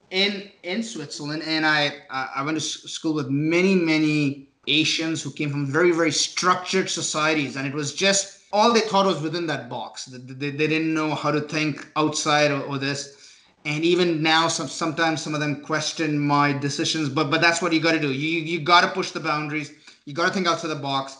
in 0.10 0.51
in 0.63 0.84
Switzerland, 0.84 1.44
and 1.46 1.66
I 1.66 1.94
I 2.10 2.44
went 2.44 2.58
to 2.58 2.62
school 2.62 3.13
with 3.13 3.30
many 3.30 3.75
many 3.75 4.50
Asians 4.68 5.24
who 5.24 5.32
came 5.32 5.50
from 5.50 5.72
very 5.72 5.92
very 5.92 6.12
structured 6.12 6.90
societies, 6.90 7.56
and 7.56 7.66
it 7.66 7.74
was 7.74 7.94
just 7.94 8.40
all 8.54 8.74
they 8.74 8.82
thought 8.82 9.06
was 9.06 9.22
within 9.22 9.48
that 9.48 9.70
box. 9.70 10.06
They, 10.06 10.18
they, 10.18 10.50
they 10.51 10.68
didn't 10.68 10.94
know 10.94 11.16
how 11.16 11.32
to 11.32 11.40
think 11.40 11.88
outside 11.96 12.51
or, 12.51 12.62
or 12.63 12.78
this 12.78 13.21
and 13.65 13.84
even 13.84 14.22
now 14.24 14.48
some 14.48 14.68
sometimes 14.68 15.22
some 15.22 15.34
of 15.34 15.39
them 15.39 15.62
question 15.62 16.18
my 16.18 16.51
decisions 16.51 17.10
but 17.10 17.30
but 17.30 17.41
that's 17.41 17.62
what 17.62 17.74
you 17.74 17.80
got 17.80 17.91
to 17.91 18.00
do. 18.00 18.12
You 18.12 18.39
you 18.39 18.60
got 18.62 18.82
to 18.82 18.88
push 18.88 19.12
the 19.12 19.20
boundaries. 19.20 19.72
You 20.06 20.13
got 20.13 20.27
to 20.27 20.34
think 20.34 20.48
outside 20.48 20.70
the 20.70 20.75
box. 20.75 21.18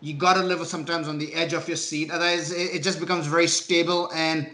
You 0.00 0.14
got 0.14 0.34
to 0.34 0.42
live 0.42 0.64
sometimes 0.66 1.08
on 1.08 1.18
the 1.18 1.34
edge 1.34 1.52
of 1.54 1.66
your 1.66 1.76
seat. 1.76 2.10
Otherwise 2.10 2.52
it, 2.52 2.76
it 2.76 2.82
just 2.82 3.00
becomes 3.00 3.26
very 3.26 3.48
stable 3.48 4.10
and 4.14 4.48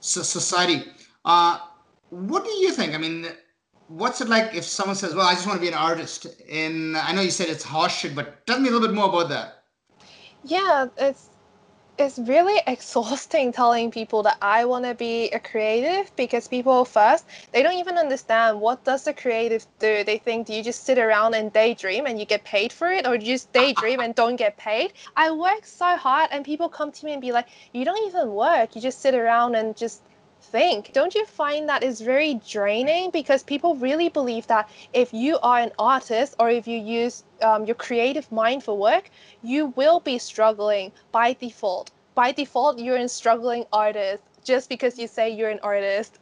so 0.00 0.22
society. 0.22 0.84
Uh 1.24 1.58
what 2.10 2.44
do 2.44 2.50
you 2.50 2.72
think? 2.72 2.94
I 2.94 2.98
mean 2.98 3.26
what's 3.88 4.20
it 4.20 4.28
like 4.28 4.54
if 4.54 4.64
someone 4.64 4.94
says 4.94 5.14
well 5.14 5.26
i 5.26 5.32
just 5.32 5.46
want 5.46 5.56
to 5.56 5.62
be 5.62 5.68
an 5.68 5.72
artist 5.72 6.26
and 6.50 6.94
i 6.98 7.10
know 7.10 7.22
you 7.22 7.30
said 7.30 7.48
it's 7.48 7.64
horseshit 7.64 8.14
but 8.14 8.46
tell 8.46 8.60
me 8.60 8.68
a 8.68 8.70
little 8.70 8.86
bit 8.86 8.94
more 8.94 9.08
about 9.08 9.30
that. 9.30 9.64
Yeah 10.44 10.88
it's 10.98 11.30
it's 11.98 12.18
really 12.18 12.60
exhausting 12.66 13.52
telling 13.52 13.90
people 13.90 14.22
that 14.22 14.38
I 14.40 14.64
want 14.64 14.84
to 14.84 14.94
be 14.94 15.28
a 15.30 15.40
creative 15.40 16.14
because 16.16 16.48
people 16.48 16.84
first 16.84 17.26
they 17.52 17.62
don't 17.62 17.78
even 17.78 17.98
understand 17.98 18.60
what 18.60 18.84
does 18.84 19.06
a 19.06 19.12
creative 19.12 19.66
do. 19.78 20.04
They 20.04 20.18
think 20.18 20.46
do 20.46 20.54
you 20.54 20.62
just 20.62 20.84
sit 20.84 20.98
around 20.98 21.34
and 21.34 21.52
daydream 21.52 22.06
and 22.06 22.18
you 22.18 22.24
get 22.24 22.44
paid 22.44 22.72
for 22.72 22.90
it, 22.92 23.06
or 23.06 23.18
do 23.18 23.24
you 23.26 23.34
just 23.34 23.52
daydream 23.52 24.00
and 24.00 24.14
don't 24.14 24.36
get 24.36 24.56
paid? 24.56 24.92
I 25.16 25.30
work 25.30 25.64
so 25.64 25.96
hard, 25.96 26.28
and 26.32 26.44
people 26.44 26.68
come 26.68 26.92
to 26.92 27.04
me 27.04 27.12
and 27.12 27.20
be 27.20 27.32
like, 27.32 27.48
"You 27.72 27.84
don't 27.84 28.06
even 28.08 28.32
work. 28.32 28.76
You 28.76 28.80
just 28.82 29.00
sit 29.00 29.14
around 29.14 29.54
and 29.56 29.76
just 29.76 30.02
think. 30.52 30.92
Don't 30.92 31.14
you 31.14 31.24
find 31.26 31.68
that 31.68 31.82
is 31.82 32.00
very 32.00 32.34
draining? 32.34 33.10
Because 33.10 33.42
people 33.42 33.74
really 33.76 34.08
believe 34.08 34.46
that 34.48 34.68
if 34.92 35.12
you 35.12 35.38
are 35.42 35.58
an 35.60 35.72
artist 35.78 36.34
or 36.38 36.50
if 36.50 36.66
you 36.66 36.78
use 36.78 37.24
um, 37.42 37.64
your 37.66 37.74
creative 37.76 38.30
mind 38.32 38.62
for 38.64 38.76
work, 38.76 39.10
you 39.42 39.66
will 39.76 40.00
be 40.00 40.18
struggling 40.18 40.92
by 41.12 41.32
default. 41.34 41.90
By 42.14 42.32
default, 42.32 42.78
you're 42.78 42.96
a 42.96 43.08
struggling 43.08 43.64
artist 43.72 44.22
just 44.44 44.68
because 44.68 44.98
you 44.98 45.06
say 45.06 45.30
you're 45.30 45.50
an 45.50 45.60
artist. 45.62 46.18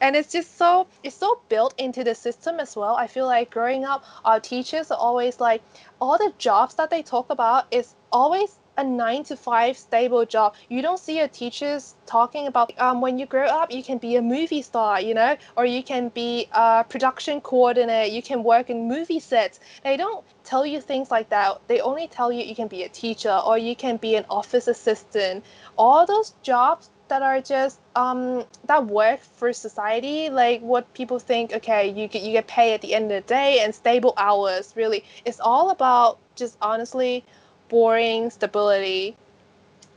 and 0.00 0.16
it's 0.16 0.32
just 0.32 0.56
so 0.58 0.86
it's 1.02 1.16
so 1.16 1.40
built 1.48 1.74
into 1.78 2.04
the 2.04 2.14
system 2.14 2.60
as 2.60 2.76
well 2.76 2.94
i 2.96 3.06
feel 3.06 3.26
like 3.26 3.50
growing 3.50 3.84
up 3.84 4.04
our 4.24 4.40
teachers 4.40 4.90
are 4.90 4.98
always 4.98 5.40
like 5.40 5.62
all 6.00 6.18
the 6.18 6.32
jobs 6.38 6.74
that 6.74 6.90
they 6.90 7.02
talk 7.02 7.30
about 7.30 7.66
is 7.70 7.94
always 8.12 8.58
a 8.82 8.84
nine 8.84 9.22
to 9.24 9.36
five 9.36 9.78
stable 9.78 10.24
job. 10.26 10.54
You 10.68 10.82
don't 10.82 10.98
see 10.98 11.18
your 11.18 11.28
teachers 11.28 11.94
talking 12.06 12.46
about 12.46 12.72
um, 12.78 13.00
when 13.00 13.18
you 13.18 13.26
grow 13.26 13.46
up, 13.46 13.72
you 13.72 13.82
can 13.82 13.98
be 13.98 14.16
a 14.16 14.22
movie 14.22 14.62
star, 14.62 15.00
you 15.00 15.14
know, 15.14 15.36
or 15.56 15.64
you 15.64 15.82
can 15.82 16.08
be 16.08 16.48
a 16.52 16.84
production 16.88 17.40
coordinator, 17.40 18.12
you 18.12 18.22
can 18.22 18.42
work 18.42 18.70
in 18.70 18.88
movie 18.88 19.20
sets. 19.20 19.60
They 19.84 19.96
don't 19.96 20.24
tell 20.44 20.66
you 20.66 20.80
things 20.80 21.10
like 21.10 21.28
that. 21.30 21.60
They 21.68 21.80
only 21.80 22.08
tell 22.08 22.32
you 22.32 22.44
you 22.44 22.56
can 22.56 22.68
be 22.68 22.82
a 22.82 22.88
teacher 22.88 23.40
or 23.46 23.56
you 23.56 23.76
can 23.76 23.96
be 23.96 24.16
an 24.16 24.24
office 24.28 24.66
assistant. 24.66 25.44
All 25.78 26.04
those 26.04 26.34
jobs 26.42 26.90
that 27.08 27.22
are 27.22 27.40
just 27.40 27.78
um, 27.94 28.44
that 28.64 28.86
work 28.86 29.20
for 29.20 29.52
society, 29.52 30.30
like 30.30 30.60
what 30.62 30.92
people 30.94 31.18
think. 31.18 31.52
Okay, 31.52 31.88
you 31.88 32.08
get 32.08 32.22
you 32.22 32.32
get 32.32 32.46
paid 32.46 32.74
at 32.74 32.80
the 32.80 32.94
end 32.94 33.12
of 33.12 33.22
the 33.22 33.28
day 33.28 33.60
and 33.62 33.74
stable 33.74 34.14
hours. 34.16 34.72
Really, 34.76 35.04
it's 35.24 35.38
all 35.38 35.70
about 35.70 36.18
just 36.34 36.56
honestly 36.62 37.24
boring 37.72 38.30
stability. 38.30 39.16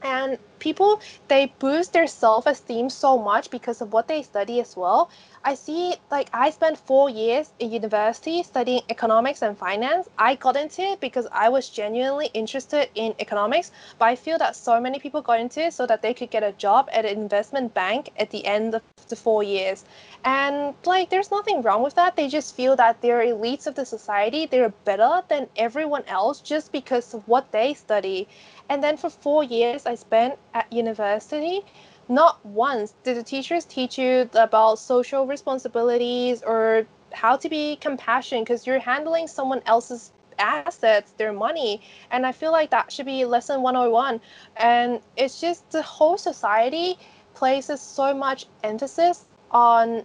And 0.01 0.39
people 0.68 1.00
they 1.28 1.44
boost 1.60 1.94
their 1.94 2.08
self-esteem 2.08 2.90
so 2.90 3.18
much 3.18 3.50
because 3.58 3.82
of 3.82 3.94
what 3.94 4.08
they 4.08 4.22
study 4.22 4.60
as 4.66 4.76
well. 4.76 5.10
I 5.52 5.54
see 5.54 5.96
like 6.12 6.30
i 6.34 6.50
spent 6.50 6.78
four 6.92 7.06
years 7.10 7.52
in 7.60 7.72
university 7.72 8.38
studying 8.44 8.82
economics 8.96 9.42
and 9.44 9.58
finance. 9.66 10.10
I 10.18 10.36
got 10.46 10.56
into 10.64 10.82
it 10.92 11.00
because 11.08 11.28
i 11.32 11.48
was 11.56 11.70
genuinely 11.82 12.30
interested 12.42 12.90
in 12.96 13.14
economics 13.20 13.72
but 14.00 14.06
i 14.14 14.16
feel 14.26 14.38
that 14.44 14.56
so 14.56 14.80
many 14.86 14.98
people 15.06 15.22
got 15.22 15.40
into 15.46 15.60
it 15.68 15.74
so 15.80 15.86
that 15.92 16.02
they 16.02 16.14
could 16.14 16.32
get 16.38 16.44
a 16.52 16.54
job 16.66 16.90
at 16.92 17.06
an 17.06 17.18
investment 17.26 17.74
bank 17.74 18.10
at 18.24 18.30
the 18.32 18.46
end 18.46 18.76
of 18.76 18.82
the 19.10 19.16
four 19.16 19.44
years. 19.44 19.86
And 20.24 20.74
like 20.86 21.10
there's 21.10 21.32
nothing 21.32 21.62
wrong 21.62 21.84
with 21.84 21.96
that. 21.96 22.16
They 22.16 22.28
just 22.28 22.56
feel 22.56 22.76
that 22.78 23.02
they're 23.02 23.22
elites 23.22 23.68
of 23.68 23.76
the 23.76 23.86
society. 23.86 24.46
They're 24.48 24.74
better 24.86 25.22
than 25.28 25.48
everyone 25.56 26.04
else 26.08 26.42
just 26.42 26.72
because 26.72 27.14
of 27.14 27.28
what 27.28 27.52
they 27.52 27.74
study 27.74 28.28
and 28.70 28.84
then 28.84 28.98
for 28.98 29.10
four 29.10 29.44
years 29.44 29.86
I 29.86 29.96
spent 29.96 30.38
at 30.54 30.72
university, 30.72 31.62
not 32.08 32.46
once 32.46 32.94
did 33.04 33.18
the 33.18 33.24
teachers 33.24 33.66
teach 33.66 33.98
you 33.98 34.30
about 34.34 34.80
social 34.80 35.26
responsibilities 35.26 36.44
or 36.44 36.86
how 37.14 37.36
to 37.38 37.50
be 37.50 37.78
compassionate 37.78 38.46
because 38.46 38.68
you're 38.68 38.80
handling 38.80 39.28
someone 39.28 39.62
else's 39.66 40.12
assets, 40.38 41.14
their 41.18 41.34
money. 41.34 41.82
And 42.12 42.26
I 42.26 42.32
feel 42.32 42.52
like 42.52 42.70
that 42.72 42.92
should 42.92 43.06
be 43.06 43.26
lesson 43.26 43.62
101. 43.62 44.20
And 44.58 45.00
it's 45.16 45.40
just 45.40 45.70
the 45.72 45.82
whole 45.82 46.18
society 46.18 46.98
places 47.34 47.82
so 47.82 48.14
much 48.14 48.46
emphasis 48.64 49.26
on 49.52 50.04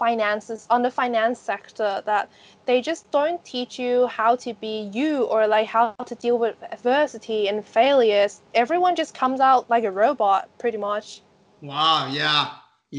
finances 0.00 0.66
on 0.74 0.80
the 0.86 0.90
finance 0.90 1.38
sector 1.52 1.92
that 2.06 2.24
they 2.68 2.78
just 2.90 3.02
don't 3.10 3.40
teach 3.54 3.78
you 3.84 4.06
how 4.18 4.32
to 4.44 4.50
be 4.64 4.90
you 4.98 5.24
or 5.32 5.40
like 5.56 5.68
how 5.76 5.86
to 6.10 6.14
deal 6.24 6.38
with 6.44 6.56
adversity 6.76 7.40
and 7.50 7.58
failures. 7.78 8.32
Everyone 8.54 8.94
just 9.02 9.12
comes 9.22 9.40
out 9.40 9.68
like 9.74 9.84
a 9.84 9.94
robot 10.04 10.42
pretty 10.62 10.78
much. 10.88 11.06
Wow 11.60 12.08
yeah. 12.20 12.42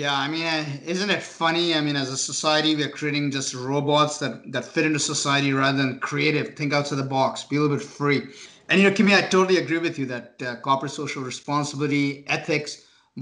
Yeah 0.01 0.17
i 0.25 0.27
mean 0.33 0.45
isn't 0.93 1.11
it 1.17 1.23
funny? 1.41 1.65
I 1.79 1.81
mean 1.85 1.97
as 2.03 2.09
a 2.17 2.21
society 2.31 2.71
we're 2.79 2.95
creating 2.99 3.25
just 3.39 3.51
robots 3.71 4.15
that 4.21 4.33
that 4.53 4.65
fit 4.73 4.85
into 4.89 4.99
society 5.13 5.51
rather 5.63 5.79
than 5.81 5.99
creative. 6.09 6.47
Think 6.55 6.71
outside 6.77 6.99
the 7.03 7.13
box. 7.19 7.43
Be 7.51 7.57
a 7.57 7.61
little 7.61 7.77
bit 7.77 7.85
free. 7.99 8.21
And 8.67 8.75
you 8.79 8.85
know 8.87 8.95
kimmy 8.97 9.13
i 9.19 9.21
totally 9.35 9.57
agree 9.63 9.81
with 9.87 9.95
you 9.99 10.05
that 10.13 10.27
uh, 10.47 10.55
corporate 10.67 10.95
social 11.01 11.23
responsibility 11.31 12.05
ethics 12.37 12.71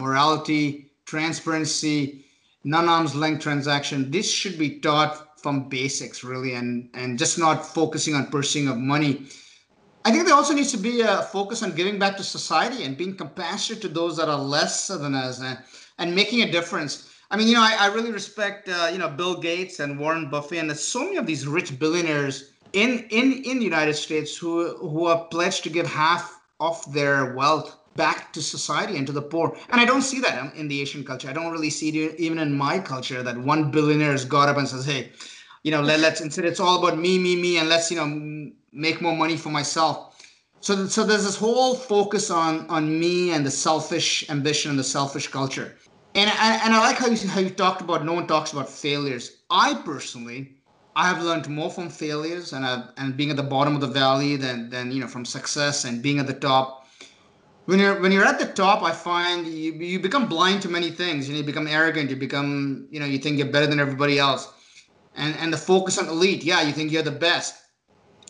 morality 0.04 0.64
transparency 1.14 2.00
non-arm's 2.64 3.16
length 3.16 3.42
transaction 3.42 4.12
this 4.12 4.30
should 4.30 4.58
be 4.58 4.80
taught 4.80 5.30
from 5.42 5.70
basics 5.70 6.24
really 6.24 6.54
and 6.54 6.90
and 6.94 7.18
just 7.18 7.38
not 7.40 7.66
focusing 7.66 8.16
on 8.16 8.28
pursuing 8.28 8.68
of 8.68 8.78
money. 8.78 9.28
I 10.06 10.12
think 10.12 10.26
there 10.26 10.36
also 10.36 10.54
needs 10.54 10.72
to 10.72 10.78
be 10.78 11.02
a 11.02 11.24
focus 11.24 11.62
on 11.62 11.76
giving 11.76 12.00
back 12.00 12.18
to 12.18 12.24
society 12.24 12.84
and 12.84 12.98
being 12.98 13.16
compassionate 13.16 13.82
to 13.82 13.90
those 13.90 14.18
that 14.18 14.30
are 14.30 14.40
less 14.40 14.88
than 14.88 15.14
us 15.14 15.42
and, 15.42 15.60
and 15.98 16.16
making 16.16 16.42
a 16.42 16.52
difference. 16.52 17.10
I 17.32 17.38
mean 17.38 17.48
you 17.48 17.54
know 17.54 17.62
i, 17.62 17.76
I 17.80 17.88
really 17.94 18.12
respect 18.12 18.70
uh, 18.70 18.90
you 18.92 18.98
know 18.98 19.10
bill 19.10 19.40
gates 19.40 19.80
and 19.80 20.00
warren 20.00 20.30
buffett 20.30 20.60
and 20.60 20.76
so 20.76 21.04
many 21.04 21.18
of 21.18 21.28
these 21.28 21.46
rich 21.46 21.78
billionaires 21.78 22.54
in 22.74 23.06
in 23.12 23.44
in 23.44 23.60
the 23.60 23.66
united 23.66 23.94
states 23.94 24.36
who 24.36 24.76
who 24.78 25.06
are 25.06 25.26
pledged 25.26 25.64
to 25.66 25.70
give 25.70 25.86
half 25.86 26.42
of 26.60 26.82
their 26.92 27.36
wealth 27.36 27.79
back 28.00 28.32
to 28.32 28.42
society 28.42 28.96
and 28.98 29.06
to 29.06 29.12
the 29.12 29.22
poor. 29.22 29.48
And 29.70 29.82
I 29.82 29.86
don't 29.86 30.08
see 30.12 30.22
that 30.22 30.56
in 30.56 30.70
the 30.70 30.80
Asian 30.82 31.04
culture. 31.04 31.30
I 31.30 31.34
don't 31.34 31.52
really 31.52 31.70
see 31.70 31.90
it 31.90 32.18
even 32.18 32.40
in 32.40 32.58
my 32.58 32.80
culture 32.80 33.22
that 33.22 33.38
one 33.38 33.72
billionaire 33.72 34.14
has 34.14 34.24
got 34.24 34.48
up 34.48 34.58
and 34.58 34.68
says, 34.68 34.86
hey, 34.86 35.12
you 35.64 35.72
know, 35.72 35.82
let, 35.82 36.00
us 36.06 36.22
instead 36.22 36.46
it's 36.46 36.62
all 36.62 36.80
about 36.80 36.98
me, 36.98 37.20
me, 37.20 37.36
me, 37.36 37.58
and 37.60 37.68
let's, 37.68 37.92
you 37.92 37.98
know, 37.98 38.10
make 38.72 39.02
more 39.02 39.18
money 39.24 39.36
for 39.36 39.50
myself. 39.50 39.96
So, 40.62 40.88
so 40.88 41.04
there's 41.04 41.26
this 41.26 41.38
whole 41.38 41.76
focus 41.76 42.32
on 42.32 42.54
on 42.70 43.00
me 43.00 43.32
and 43.32 43.46
the 43.46 43.52
selfish 43.52 44.30
ambition 44.30 44.72
and 44.72 44.80
the 44.80 44.90
selfish 44.98 45.28
culture. 45.28 45.76
And, 46.16 46.30
and, 46.30 46.62
and 46.64 46.74
I 46.74 46.80
like 46.80 46.98
how 46.98 47.08
you, 47.08 47.28
how 47.28 47.42
you 47.42 47.50
talked 47.50 47.82
about 47.82 48.06
no 48.06 48.14
one 48.14 48.28
talks 48.28 48.54
about 48.54 48.70
failures. 48.70 49.26
I 49.50 49.74
personally, 49.86 50.56
I 50.96 51.08
have 51.08 51.22
learned 51.22 51.48
more 51.50 51.70
from 51.70 51.90
failures 51.90 52.54
and 52.54 52.66
I've, 52.66 52.86
and 52.98 53.16
being 53.16 53.30
at 53.30 53.38
the 53.38 53.50
bottom 53.56 53.76
of 53.76 53.82
the 53.82 53.94
valley 54.04 54.36
than 54.38 54.70
than 54.70 54.92
you 54.92 55.00
know 55.02 55.08
from 55.08 55.26
success 55.26 55.86
and 55.86 56.02
being 56.02 56.20
at 56.20 56.28
the 56.28 56.40
top 56.52 56.79
when 57.70 57.78
you're 57.78 58.00
when 58.02 58.12
you're 58.12 58.26
at 58.26 58.40
the 58.40 58.48
top, 58.48 58.82
I 58.82 58.92
find 58.92 59.46
you 59.46 59.74
you 59.74 60.00
become 60.00 60.28
blind 60.28 60.64
to 60.64 60.70
many 60.70 60.90
things. 60.90 61.28
You, 61.28 61.34
know, 61.34 61.42
you 61.42 61.46
become 61.46 61.68
arrogant. 61.68 62.10
You 62.10 62.16
become 62.16 62.88
you 62.90 63.00
know 63.00 63.06
you 63.06 63.20
think 63.20 63.38
you're 63.38 63.54
better 63.56 63.68
than 63.68 63.80
everybody 63.80 64.18
else, 64.18 64.52
and 65.16 65.36
and 65.36 65.54
the 65.54 65.58
focus 65.58 66.00
on 66.00 66.08
elite. 66.08 66.44
Yeah, 66.44 66.64
you 66.64 66.74
think 66.74 66.92
you're 66.92 67.04
the 67.04 67.20
best. 67.30 67.54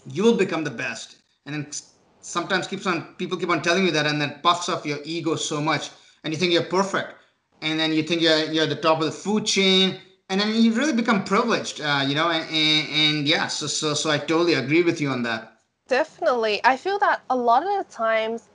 You 0.05 0.23
will 0.23 0.35
become 0.35 0.65
the 0.65 0.77
best, 0.85 1.15
and 1.45 1.55
then 1.55 1.71
sometimes 2.19 2.67
keeps 2.67 2.85
on 2.85 3.15
people 3.15 3.37
keep 3.37 3.49
on 3.49 3.61
telling 3.61 3.85
you 3.85 3.91
that, 3.91 4.05
and 4.05 4.19
that 4.21 4.43
puffs 4.43 4.67
up 4.67 4.85
your 4.85 4.99
ego 5.05 5.37
so 5.37 5.61
much, 5.61 5.89
and 6.23 6.33
you 6.33 6.39
think 6.39 6.51
you're 6.51 6.71
perfect, 6.79 7.13
and 7.61 7.79
then 7.79 7.93
you 7.93 8.03
think 8.03 8.21
you're 8.21 8.43
you're 8.51 8.63
at 8.63 8.69
the 8.69 8.83
top 8.87 8.99
of 8.99 9.05
the 9.05 9.17
food 9.23 9.45
chain, 9.45 9.99
and 10.27 10.41
then 10.41 10.53
you 10.53 10.73
really 10.73 10.93
become 10.93 11.23
privileged. 11.23 11.79
Uh, 11.79 12.03
you 12.05 12.13
know, 12.13 12.29
and, 12.29 12.43
and, 12.51 12.89
and 12.89 13.27
yeah, 13.27 13.47
so 13.47 13.67
so 13.67 13.93
so 13.93 14.09
I 14.09 14.17
totally 14.17 14.55
agree 14.55 14.83
with 14.83 14.99
you 14.99 15.09
on 15.09 15.23
that. 15.23 15.53
Definitely, 15.87 16.59
I 16.65 16.75
feel 16.75 16.99
that 16.99 17.21
a 17.29 17.37
lot 17.37 17.63
of 17.63 17.71
the 17.77 17.91
times 17.91 18.49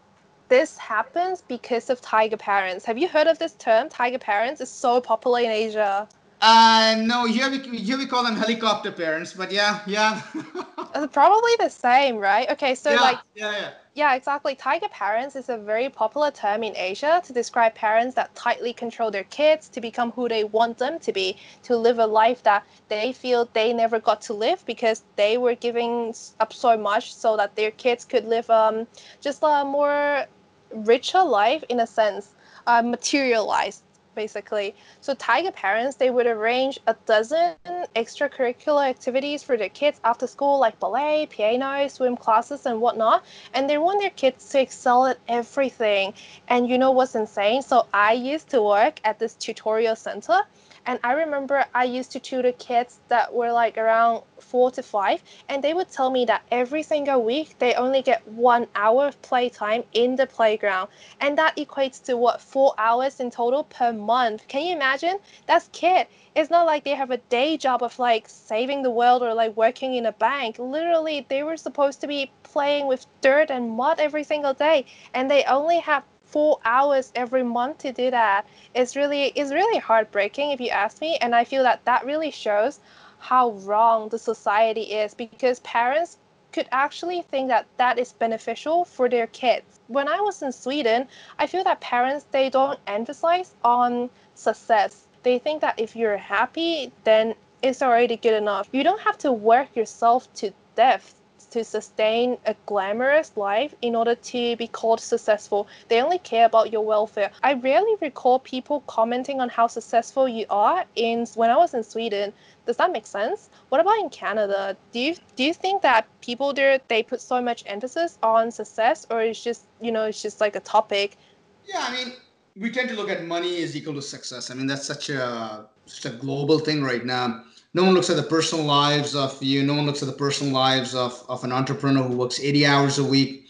this 0.48 0.76
happens 0.78 1.42
because 1.42 1.90
of 1.90 2.00
tiger 2.00 2.36
parents. 2.36 2.84
Have 2.84 2.98
you 2.98 3.08
heard 3.08 3.26
of 3.26 3.38
this 3.38 3.54
term? 3.54 3.88
Tiger 3.88 4.18
parents 4.18 4.60
is 4.60 4.70
so 4.70 5.00
popular 5.00 5.40
in 5.40 5.50
Asia. 5.50 6.08
Uh, 6.40 6.96
no, 6.98 7.24
here 7.24 7.50
we, 7.50 7.58
here 7.78 7.96
we 7.96 8.06
call 8.06 8.22
them 8.22 8.36
helicopter 8.36 8.92
parents, 8.92 9.32
but 9.32 9.50
yeah, 9.50 9.80
yeah. 9.86 10.20
probably 11.12 11.52
the 11.58 11.70
same, 11.70 12.16
right? 12.16 12.50
Okay, 12.50 12.74
so 12.74 12.90
yeah, 12.90 13.00
like. 13.00 13.18
Yeah, 13.34 13.52
yeah. 13.52 13.70
Yeah, 13.94 14.14
exactly. 14.16 14.56
Tiger 14.56 14.88
parents 14.88 15.36
is 15.36 15.48
a 15.48 15.56
very 15.56 15.88
popular 15.88 16.32
term 16.32 16.64
in 16.64 16.76
Asia 16.76 17.22
to 17.24 17.32
describe 17.32 17.74
parents 17.76 18.16
that 18.16 18.34
tightly 18.34 18.72
control 18.72 19.10
their 19.12 19.24
kids 19.24 19.68
to 19.68 19.80
become 19.80 20.10
who 20.12 20.28
they 20.28 20.42
want 20.44 20.78
them 20.78 20.98
to 20.98 21.12
be, 21.12 21.36
to 21.62 21.76
live 21.76 21.98
a 22.00 22.06
life 22.06 22.42
that 22.42 22.66
they 22.88 23.12
feel 23.12 23.48
they 23.52 23.72
never 23.72 24.00
got 24.00 24.20
to 24.22 24.32
live 24.34 24.64
because 24.66 25.04
they 25.16 25.38
were 25.38 25.54
giving 25.54 26.12
up 26.40 26.52
so 26.52 26.76
much 26.76 27.14
so 27.14 27.36
that 27.36 27.54
their 27.54 27.70
kids 27.70 28.04
could 28.04 28.24
live 28.24 28.50
um, 28.50 28.88
just 29.20 29.42
a 29.44 29.64
more 29.64 30.26
richer 30.72 31.22
life 31.22 31.62
in 31.68 31.78
a 31.78 31.86
sense, 31.86 32.34
uh, 32.66 32.82
materialized 32.82 33.83
basically. 34.14 34.74
So 35.00 35.14
tiger 35.14 35.50
parents, 35.50 35.96
they 35.96 36.10
would 36.10 36.26
arrange 36.26 36.78
a 36.86 36.94
dozen 37.06 37.54
extracurricular 37.96 38.88
activities 38.88 39.42
for 39.42 39.56
their 39.56 39.68
kids 39.68 40.00
after 40.04 40.26
school, 40.26 40.58
like 40.58 40.78
ballet, 40.80 41.26
piano, 41.30 41.88
swim 41.88 42.16
classes, 42.16 42.66
and 42.66 42.80
whatnot. 42.80 43.24
And 43.52 43.68
they 43.68 43.78
want 43.78 44.00
their 44.00 44.10
kids 44.10 44.48
to 44.50 44.60
excel 44.60 45.06
at 45.06 45.18
everything. 45.28 46.14
And 46.48 46.68
you 46.68 46.78
know 46.78 46.90
what's 46.90 47.14
insane? 47.14 47.62
So 47.62 47.86
I 47.92 48.12
used 48.12 48.48
to 48.50 48.62
work 48.62 49.00
at 49.04 49.18
this 49.18 49.34
tutorial 49.34 49.96
center 49.96 50.42
and 50.86 50.98
I 51.02 51.12
remember 51.12 51.64
I 51.74 51.84
used 51.84 52.12
to 52.12 52.20
tutor 52.20 52.52
kids 52.52 53.00
that 53.08 53.32
were 53.32 53.52
like 53.52 53.78
around 53.78 54.22
four 54.38 54.70
to 54.72 54.82
five, 54.82 55.22
and 55.48 55.62
they 55.62 55.74
would 55.74 55.90
tell 55.90 56.10
me 56.10 56.24
that 56.26 56.42
every 56.50 56.82
single 56.82 57.22
week 57.22 57.56
they 57.58 57.74
only 57.74 58.02
get 58.02 58.26
one 58.28 58.66
hour 58.74 59.06
of 59.06 59.20
playtime 59.22 59.84
in 59.92 60.16
the 60.16 60.26
playground. 60.26 60.88
And 61.20 61.38
that 61.38 61.56
equates 61.56 62.02
to 62.04 62.16
what, 62.16 62.40
four 62.40 62.74
hours 62.78 63.20
in 63.20 63.30
total 63.30 63.64
per 63.64 63.92
month. 63.92 64.46
Can 64.48 64.62
you 64.66 64.74
imagine? 64.74 65.18
That's 65.46 65.68
kid. 65.72 66.06
It's 66.34 66.50
not 66.50 66.66
like 66.66 66.84
they 66.84 66.94
have 66.94 67.10
a 67.10 67.18
day 67.18 67.56
job 67.56 67.82
of 67.82 67.98
like 67.98 68.28
saving 68.28 68.82
the 68.82 68.90
world 68.90 69.22
or 69.22 69.34
like 69.34 69.56
working 69.56 69.94
in 69.94 70.06
a 70.06 70.12
bank. 70.12 70.58
Literally, 70.58 71.24
they 71.28 71.42
were 71.42 71.56
supposed 71.56 72.00
to 72.00 72.06
be 72.06 72.30
playing 72.42 72.86
with 72.86 73.06
dirt 73.20 73.50
and 73.50 73.70
mud 73.70 74.00
every 74.00 74.24
single 74.24 74.54
day, 74.54 74.86
and 75.14 75.30
they 75.30 75.44
only 75.44 75.78
have 75.78 76.02
four 76.34 76.58
hours 76.64 77.12
every 77.14 77.44
month 77.44 77.78
to 77.78 77.92
do 77.92 78.10
that 78.10 78.44
is 78.74 78.96
really 78.96 79.26
is 79.42 79.54
really 79.54 79.78
heartbreaking 79.78 80.50
if 80.50 80.60
you 80.60 80.68
ask 80.68 81.00
me 81.00 81.16
and 81.22 81.34
i 81.34 81.44
feel 81.44 81.62
that 81.62 81.84
that 81.84 82.04
really 82.04 82.30
shows 82.30 82.80
how 83.18 83.52
wrong 83.68 84.08
the 84.08 84.18
society 84.18 84.86
is 85.02 85.14
because 85.14 85.60
parents 85.60 86.18
could 86.52 86.68
actually 86.72 87.22
think 87.22 87.48
that 87.48 87.66
that 87.76 87.98
is 87.98 88.12
beneficial 88.12 88.84
for 88.84 89.08
their 89.08 89.28
kids 89.28 89.80
when 89.86 90.08
i 90.08 90.20
was 90.20 90.42
in 90.42 90.52
sweden 90.52 91.06
i 91.38 91.46
feel 91.46 91.64
that 91.64 91.80
parents 91.80 92.26
they 92.32 92.50
don't 92.50 92.80
emphasize 92.86 93.54
on 93.64 94.10
success 94.34 95.06
they 95.24 95.38
think 95.38 95.62
that 95.62 95.74
if 95.78 95.96
you're 95.96 96.18
happy, 96.18 96.92
then 97.02 97.34
it's 97.62 97.82
already 97.82 98.16
good 98.16 98.34
enough. 98.34 98.68
You 98.72 98.84
don't 98.84 99.00
have 99.00 99.18
to 99.18 99.32
work 99.32 99.74
yourself 99.74 100.32
to 100.34 100.52
death 100.76 101.14
to 101.54 101.62
sustain 101.62 102.36
a 102.46 102.54
glamorous 102.66 103.30
life 103.36 103.72
in 103.80 103.94
order 103.94 104.16
to 104.16 104.56
be 104.56 104.66
called 104.66 105.00
successful. 105.00 105.68
They 105.88 106.02
only 106.02 106.18
care 106.18 106.46
about 106.46 106.72
your 106.72 106.84
welfare. 106.84 107.30
I 107.44 107.52
rarely 107.54 107.94
recall 108.00 108.40
people 108.40 108.80
commenting 108.88 109.40
on 109.40 109.48
how 109.48 109.68
successful 109.68 110.28
you 110.28 110.46
are 110.50 110.84
in 110.96 111.26
when 111.36 111.50
I 111.50 111.56
was 111.56 111.72
in 111.72 111.84
Sweden. 111.84 112.32
Does 112.66 112.76
that 112.78 112.90
make 112.90 113.06
sense? 113.06 113.50
What 113.68 113.80
about 113.80 113.98
in 114.00 114.10
Canada? 114.10 114.76
Do 114.90 114.98
you 114.98 115.14
do 115.36 115.44
you 115.44 115.54
think 115.54 115.82
that 115.82 116.08
people 116.20 116.52
there 116.52 116.80
they 116.88 117.04
put 117.04 117.20
so 117.20 117.40
much 117.40 117.62
emphasis 117.66 118.18
on 118.20 118.50
success 118.50 119.06
or 119.08 119.22
it's 119.22 119.42
just, 119.48 119.62
you 119.80 119.92
know, 119.92 120.04
it's 120.06 120.22
just 120.22 120.40
like 120.40 120.56
a 120.56 120.64
topic? 120.76 121.16
Yeah, 121.64 121.84
I 121.88 121.90
mean, 121.96 122.14
we 122.56 122.70
tend 122.70 122.88
to 122.88 122.96
look 122.96 123.10
at 123.10 123.24
money 123.24 123.62
as 123.62 123.76
equal 123.76 123.94
to 123.94 124.02
success. 124.02 124.50
I 124.50 124.54
mean, 124.54 124.66
that's 124.66 124.86
such 124.86 125.08
a 125.08 125.68
such 125.86 126.06
a 126.12 126.16
global 126.16 126.58
thing 126.58 126.82
right 126.82 127.04
now 127.04 127.44
no 127.74 127.82
one 127.84 127.94
looks 127.94 128.08
at 128.08 128.16
the 128.16 128.22
personal 128.22 128.64
lives 128.64 129.16
of 129.16 129.40
you. 129.42 129.62
No 129.64 129.74
one 129.74 129.84
looks 129.84 130.02
at 130.02 130.06
the 130.06 130.14
personal 130.14 130.52
lives 130.52 130.94
of, 130.94 131.24
of 131.28 131.42
an 131.42 131.50
entrepreneur 131.52 132.04
who 132.04 132.16
works 132.16 132.40
80 132.40 132.66
hours 132.66 132.98
a 132.98 133.04
week. 133.04 133.48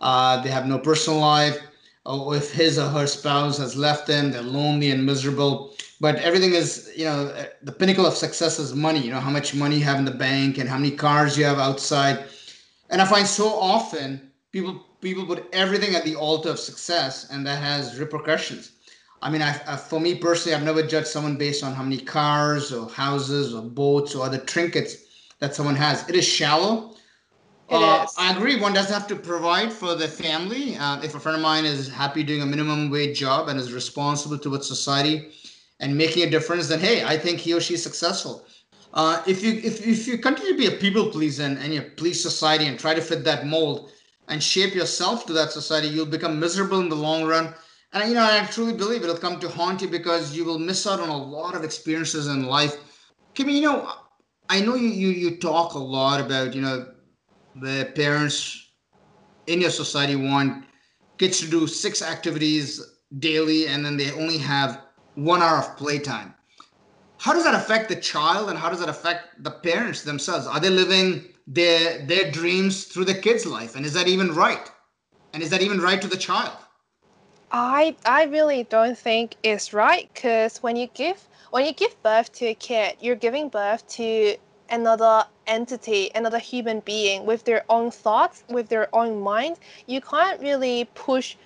Uh, 0.00 0.42
they 0.42 0.50
have 0.50 0.66
no 0.66 0.78
personal 0.78 1.20
life. 1.20 1.58
Or 2.04 2.34
if 2.34 2.52
his 2.52 2.78
or 2.78 2.88
her 2.88 3.06
spouse 3.06 3.58
has 3.58 3.76
left 3.76 4.08
them, 4.08 4.32
they're 4.32 4.42
lonely 4.42 4.90
and 4.90 5.06
miserable. 5.06 5.74
But 6.00 6.16
everything 6.16 6.52
is, 6.52 6.90
you 6.96 7.04
know, 7.04 7.32
the 7.62 7.70
pinnacle 7.72 8.06
of 8.06 8.14
success 8.14 8.58
is 8.58 8.74
money. 8.74 9.00
You 9.00 9.12
know, 9.12 9.20
how 9.20 9.30
much 9.30 9.54
money 9.54 9.76
you 9.76 9.84
have 9.84 9.98
in 9.98 10.04
the 10.04 10.10
bank 10.10 10.58
and 10.58 10.68
how 10.68 10.78
many 10.78 10.90
cars 10.90 11.38
you 11.38 11.44
have 11.44 11.58
outside. 11.58 12.24
And 12.88 13.00
I 13.00 13.04
find 13.04 13.26
so 13.26 13.48
often 13.48 14.32
people 14.50 14.84
people 15.00 15.24
put 15.26 15.46
everything 15.52 15.94
at 15.94 16.04
the 16.04 16.16
altar 16.16 16.50
of 16.50 16.58
success, 16.58 17.30
and 17.30 17.46
that 17.46 17.62
has 17.62 17.98
repercussions. 18.00 18.72
I 19.22 19.30
mean, 19.30 19.42
I, 19.42 19.60
I, 19.66 19.76
for 19.76 20.00
me 20.00 20.14
personally, 20.14 20.56
I've 20.56 20.64
never 20.64 20.82
judged 20.82 21.08
someone 21.08 21.36
based 21.36 21.62
on 21.62 21.74
how 21.74 21.82
many 21.82 21.98
cars 21.98 22.72
or 22.72 22.88
houses 22.88 23.54
or 23.54 23.62
boats 23.62 24.14
or 24.14 24.24
other 24.24 24.38
trinkets 24.38 24.96
that 25.40 25.54
someone 25.54 25.76
has. 25.76 26.08
It 26.08 26.14
is 26.14 26.26
shallow. 26.26 26.94
It 27.68 27.76
uh, 27.76 28.04
is. 28.04 28.14
I 28.16 28.34
agree. 28.34 28.58
One 28.58 28.72
does 28.72 28.88
have 28.88 29.06
to 29.08 29.16
provide 29.16 29.72
for 29.72 29.94
the 29.94 30.08
family. 30.08 30.76
Uh, 30.76 31.02
if 31.02 31.14
a 31.14 31.20
friend 31.20 31.36
of 31.36 31.42
mine 31.42 31.66
is 31.66 31.88
happy 31.88 32.22
doing 32.22 32.42
a 32.42 32.46
minimum 32.46 32.90
wage 32.90 33.18
job 33.18 33.48
and 33.48 33.60
is 33.60 33.72
responsible 33.72 34.38
towards 34.38 34.66
society 34.66 35.32
and 35.80 35.96
making 35.96 36.22
a 36.26 36.30
difference, 36.30 36.68
then 36.68 36.80
hey, 36.80 37.04
I 37.04 37.18
think 37.18 37.40
he 37.40 37.52
or 37.52 37.60
she 37.60 37.74
is 37.74 37.82
successful. 37.82 38.46
Uh, 38.92 39.22
if 39.26 39.44
you 39.44 39.52
if, 39.52 39.86
if 39.86 40.06
you 40.08 40.18
continue 40.18 40.52
to 40.52 40.58
be 40.58 40.66
a 40.66 40.78
people 40.78 41.10
pleaser 41.10 41.44
and, 41.44 41.58
and 41.58 41.72
you 41.72 41.82
please 41.96 42.20
society 42.20 42.66
and 42.66 42.78
try 42.78 42.94
to 42.94 43.00
fit 43.00 43.22
that 43.24 43.46
mold 43.46 43.92
and 44.28 44.42
shape 44.42 44.74
yourself 44.74 45.26
to 45.26 45.32
that 45.34 45.52
society, 45.52 45.88
you'll 45.88 46.06
become 46.06 46.40
miserable 46.40 46.80
in 46.80 46.88
the 46.88 46.96
long 46.96 47.24
run 47.24 47.54
and 47.92 48.08
you 48.08 48.14
know, 48.14 48.22
I 48.22 48.46
truly 48.46 48.72
believe 48.72 49.02
it'll 49.02 49.16
come 49.16 49.40
to 49.40 49.48
haunt 49.48 49.82
you 49.82 49.88
because 49.88 50.36
you 50.36 50.44
will 50.44 50.58
miss 50.58 50.86
out 50.86 51.00
on 51.00 51.08
a 51.08 51.16
lot 51.16 51.54
of 51.54 51.64
experiences 51.64 52.28
in 52.28 52.44
life. 52.44 52.76
Kimmy, 53.34 53.54
you 53.54 53.62
know, 53.62 53.90
I 54.48 54.60
know 54.60 54.74
you 54.74 54.88
you 54.88 55.08
you 55.08 55.36
talk 55.36 55.74
a 55.74 55.78
lot 55.78 56.20
about 56.20 56.54
you 56.54 56.60
know 56.62 56.86
the 57.54 57.92
parents 57.96 58.68
in 59.46 59.60
your 59.60 59.70
society 59.70 60.16
want 60.16 60.64
kids 61.18 61.40
to 61.40 61.50
do 61.50 61.66
six 61.66 62.02
activities 62.02 62.80
daily, 63.18 63.66
and 63.66 63.84
then 63.84 63.96
they 63.96 64.12
only 64.12 64.38
have 64.38 64.82
one 65.14 65.42
hour 65.42 65.58
of 65.58 65.76
playtime. 65.76 66.34
How 67.18 67.32
does 67.32 67.44
that 67.44 67.54
affect 67.54 67.88
the 67.88 67.96
child, 67.96 68.50
and 68.50 68.58
how 68.58 68.70
does 68.70 68.80
that 68.80 68.88
affect 68.88 69.42
the 69.42 69.50
parents 69.50 70.02
themselves? 70.02 70.46
Are 70.46 70.60
they 70.60 70.70
living 70.70 71.24
their 71.46 72.06
their 72.06 72.30
dreams 72.30 72.84
through 72.84 73.06
the 73.06 73.14
kid's 73.14 73.46
life, 73.46 73.74
and 73.74 73.84
is 73.84 73.94
that 73.94 74.06
even 74.06 74.32
right? 74.34 74.70
And 75.32 75.42
is 75.42 75.50
that 75.50 75.62
even 75.62 75.80
right 75.80 76.00
to 76.00 76.08
the 76.08 76.16
child? 76.16 76.56
I 77.52 77.96
I 78.06 78.24
really 78.24 78.64
don't 78.64 78.96
think 78.96 79.36
it's 79.42 79.72
right 79.72 80.08
because 80.14 80.58
when 80.58 80.76
you 80.76 80.86
give 80.88 81.28
when 81.50 81.66
you 81.66 81.72
give 81.72 82.00
birth 82.02 82.32
to 82.34 82.46
a 82.46 82.54
kid, 82.54 82.96
you're 83.00 83.16
giving 83.16 83.48
birth 83.48 83.86
to 83.88 84.36
another 84.70 85.24
entity, 85.48 86.12
another 86.14 86.38
human 86.38 86.78
being 86.80 87.26
with 87.26 87.42
their 87.44 87.64
own 87.68 87.90
thoughts, 87.90 88.44
with 88.48 88.68
their 88.68 88.94
own 88.94 89.20
mind. 89.20 89.58
You 89.86 90.00
can't 90.00 90.40
really 90.40 90.88
push 90.94 91.36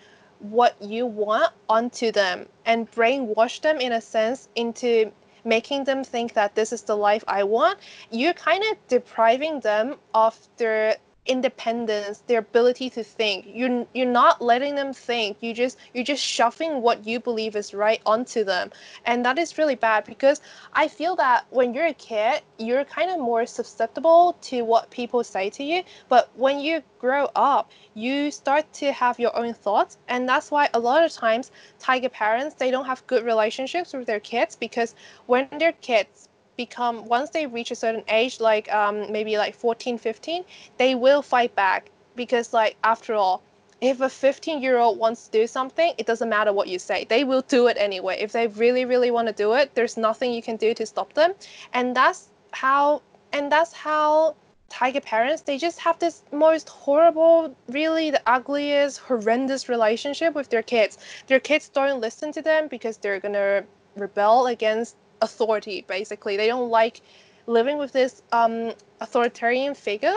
what 0.41 0.77
you 0.83 1.07
want 1.07 1.53
onto 1.71 2.13
them 2.13 2.49
and 2.67 2.91
brainwash 2.91 3.63
them 3.63 3.81
in 3.81 3.93
a 3.93 4.01
sense 4.03 4.49
into 4.57 5.11
making 5.45 5.85
them 5.85 6.05
think 6.05 6.35
that 6.35 6.55
this 6.55 6.73
is 6.73 6.83
the 6.83 6.97
life 6.97 7.25
I 7.27 7.45
want. 7.45 7.79
You're 8.11 8.35
kind 8.35 8.63
of 8.71 8.77
depriving 8.89 9.61
them 9.61 9.97
of 10.13 10.39
their 10.59 10.97
independence 11.27 12.23
their 12.27 12.41
ability 12.41 12.91
to 12.91 13.03
think. 13.03 13.47
You're 13.49 13.87
you're 13.95 14.07
not 14.07 14.43
letting 14.43 14.75
them 14.75 14.93
think. 14.93 15.39
You 15.41 15.55
just 15.55 15.79
you're 15.95 16.05
just 16.05 16.23
shoving 16.23 16.83
what 16.83 17.07
you 17.07 17.19
believe 17.21 17.57
is 17.57 17.73
right 17.73 18.01
onto 18.05 18.45
them. 18.45 18.71
And 19.07 19.25
that 19.25 19.39
is 19.39 19.57
really 19.59 19.75
bad 19.75 20.05
because 20.05 20.41
i 20.75 20.89
feel 20.89 21.17
that 21.17 21.47
when 21.51 21.73
you're 21.75 21.87
a 21.87 21.95
kid 21.95 22.43
you're 22.59 22.85
kind 22.85 23.11
of 23.11 23.19
more 23.19 23.47
susceptible 23.47 24.37
to 24.43 24.63
what 24.63 24.91
people 24.91 25.25
say 25.25 25.49
to 25.51 25.65
you. 25.65 25.83
But 26.09 26.31
when 26.37 26.61
you 26.61 26.83
grow 26.99 27.29
up 27.37 27.71
you 27.95 28.31
start 28.31 28.71
to 28.75 28.93
have 28.93 29.19
your 29.19 29.35
own 29.37 29.55
thoughts. 29.55 29.99
And 30.09 30.29
that's 30.29 30.51
why 30.51 30.69
a 30.75 30.79
lot 30.79 31.05
of 31.05 31.13
times 31.13 31.51
tiger 31.79 32.09
parents 32.09 32.55
they 32.57 32.71
don't 32.71 32.87
have 32.87 33.07
good 33.07 33.25
relationships 33.25 33.93
with 33.93 34.07
their 34.07 34.21
kids 34.21 34.57
because 34.57 34.95
when 35.27 35.49
their 35.59 35.73
kids 35.73 36.29
become 36.57 37.05
once 37.07 37.31
they 37.31 37.47
reach 37.47 37.71
a 37.71 37.75
certain 37.75 38.05
age 38.09 38.41
like 38.41 38.73
um, 38.73 39.11
maybe 39.11 39.37
like 39.37 39.55
14 39.55 39.99
15 39.99 40.45
they 40.79 40.95
will 40.95 41.23
fight 41.23 41.55
back. 41.55 41.91
Because 42.17 42.53
like 42.53 42.77
after 42.85 43.15
all 43.15 43.43
if 43.81 44.01
a 44.01 44.09
15 44.09 44.63
year 44.63 44.79
old 44.79 44.99
wants 44.99 45.27
to 45.27 45.33
do 45.33 45.47
something 45.47 45.93
it 45.99 46.07
doesn't 46.07 46.29
matter 46.29 46.53
what 46.53 46.69
you 46.69 46.79
say. 46.79 47.05
They 47.05 47.25
will 47.25 47.43
do 47.43 47.67
it 47.67 47.77
anyway. 47.79 48.19
If 48.21 48.33
they 48.33 48.47
really 48.47 48.85
really 48.85 49.11
want 49.11 49.29
to 49.29 49.35
do 49.35 49.55
it 49.55 49.75
there's 49.75 49.97
nothing 49.97 50.33
you 50.33 50.43
can 50.43 50.57
do 50.57 50.75
to 50.75 50.87
stop 50.87 51.13
them. 51.15 51.35
And 51.73 51.95
that's 51.95 52.29
how 52.53 53.03
and 53.33 53.51
that's 53.51 53.73
how 53.73 54.37
tiger 54.69 55.01
parents 55.01 55.43
they 55.43 55.59
just 55.59 55.79
have 55.79 55.99
this 55.99 56.23
most 56.33 56.69
horrible 56.69 57.55
really 57.69 58.11
the 58.11 58.23
ugliest 58.27 58.99
horrendous 58.99 59.69
relationship 59.69 60.35
with 60.35 60.49
their 60.51 60.63
kids. 60.63 60.99
Their 61.27 61.41
kids 61.41 61.69
don't 61.69 62.01
listen 62.01 62.33
to 62.33 62.43
them 62.43 62.69
because 62.69 62.97
they're 62.97 63.21
gonna 63.21 63.65
rebel 63.97 64.47
against 64.47 64.97
authority 65.25 65.85
basically. 65.89 66.37
They 66.37 66.47
don't 66.47 66.71
like 66.71 67.01
living 67.47 67.79
with 67.79 67.93
this 67.93 68.23
um, 68.33 68.73
authoritarian 69.01 69.75
figure 69.75 70.17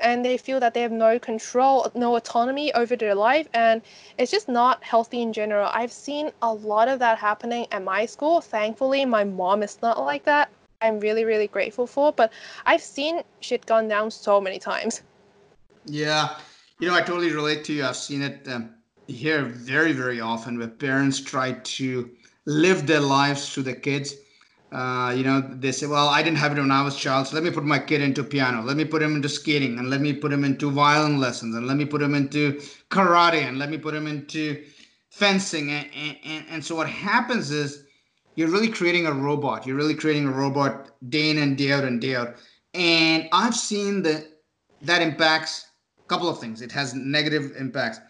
and 0.00 0.24
they 0.24 0.36
feel 0.36 0.58
that 0.60 0.74
they 0.74 0.80
have 0.80 0.92
no 0.92 1.18
control 1.18 1.90
no 1.94 2.16
autonomy 2.16 2.72
over 2.74 2.96
their 2.96 3.14
life 3.14 3.46
and 3.54 3.82
it's 4.18 4.30
just 4.30 4.48
not 4.48 4.82
healthy 4.82 5.20
in 5.22 5.32
general. 5.32 5.68
I've 5.72 5.92
seen 5.92 6.30
a 6.40 6.52
lot 6.52 6.88
of 6.88 6.98
that 6.98 7.18
happening 7.18 7.66
at 7.70 7.82
my 7.82 8.06
school. 8.06 8.40
Thankfully 8.40 9.04
my 9.04 9.24
mom 9.24 9.62
is 9.62 9.78
not 9.82 10.00
like 10.00 10.24
that 10.24 10.50
i'm 10.80 10.98
really 10.98 11.24
really 11.24 11.46
grateful 11.46 11.86
for 11.86 12.12
but 12.12 12.32
i've 12.66 12.82
seen 12.82 13.22
shit 13.38 13.64
gone 13.66 13.86
down 13.86 14.10
so 14.10 14.40
many 14.40 14.58
times. 14.58 15.02
Yeah. 15.84 16.36
You 16.80 16.88
know 16.88 16.94
i 16.94 17.02
totally 17.02 17.32
relate 17.32 17.64
to 17.64 17.72
you. 17.72 17.84
I've 17.84 17.96
seen 17.96 18.22
it 18.22 18.48
um, 18.48 18.74
here 19.06 19.42
very 19.44 19.92
very 19.92 20.20
often 20.20 20.58
where 20.58 20.68
parents 20.68 21.20
try 21.20 21.52
to 21.52 22.10
live 22.46 22.86
their 22.86 23.00
lives 23.00 23.52
to 23.54 23.62
the 23.62 23.74
kids. 23.74 24.14
Uh, 24.72 25.12
you 25.14 25.22
know, 25.22 25.40
they 25.40 25.70
say, 25.70 25.86
well, 25.86 26.08
I 26.08 26.22
didn't 26.22 26.38
have 26.38 26.56
it 26.56 26.60
when 26.60 26.70
I 26.70 26.82
was 26.82 26.96
a 26.96 26.98
child, 26.98 27.26
so 27.26 27.34
let 27.34 27.44
me 27.44 27.50
put 27.50 27.64
my 27.64 27.78
kid 27.78 28.00
into 28.00 28.24
piano. 28.24 28.62
Let 28.62 28.78
me 28.78 28.86
put 28.86 29.02
him 29.02 29.14
into 29.14 29.28
skating, 29.28 29.78
and 29.78 29.90
let 29.90 30.00
me 30.00 30.14
put 30.14 30.32
him 30.32 30.44
into 30.44 30.70
violin 30.70 31.20
lessons, 31.20 31.54
and 31.54 31.66
let 31.66 31.76
me 31.76 31.84
put 31.84 32.00
him 32.00 32.14
into 32.14 32.54
karate, 32.90 33.42
and 33.46 33.58
let 33.58 33.68
me 33.68 33.76
put 33.76 33.94
him 33.94 34.06
into 34.06 34.64
fencing. 35.10 35.70
And, 35.70 35.86
and, 36.24 36.44
and 36.48 36.64
so 36.64 36.74
what 36.74 36.88
happens 36.88 37.50
is 37.50 37.84
you're 38.34 38.48
really 38.48 38.68
creating 38.68 39.06
a 39.06 39.12
robot. 39.12 39.66
You're 39.66 39.76
really 39.76 39.94
creating 39.94 40.26
a 40.26 40.32
robot 40.32 40.90
day 41.10 41.28
in 41.28 41.38
and 41.38 41.56
day 41.58 41.72
out 41.72 41.84
and 41.84 42.00
day 42.00 42.16
out. 42.16 42.36
And 42.72 43.28
I've 43.32 43.54
seen 43.54 44.02
that 44.02 44.26
that 44.80 45.02
impacts 45.02 45.66
a 46.00 46.08
couple 46.08 46.30
of 46.30 46.38
things. 46.38 46.62
It 46.62 46.72
has 46.72 46.94
negative 46.94 47.52
impacts 47.58 48.00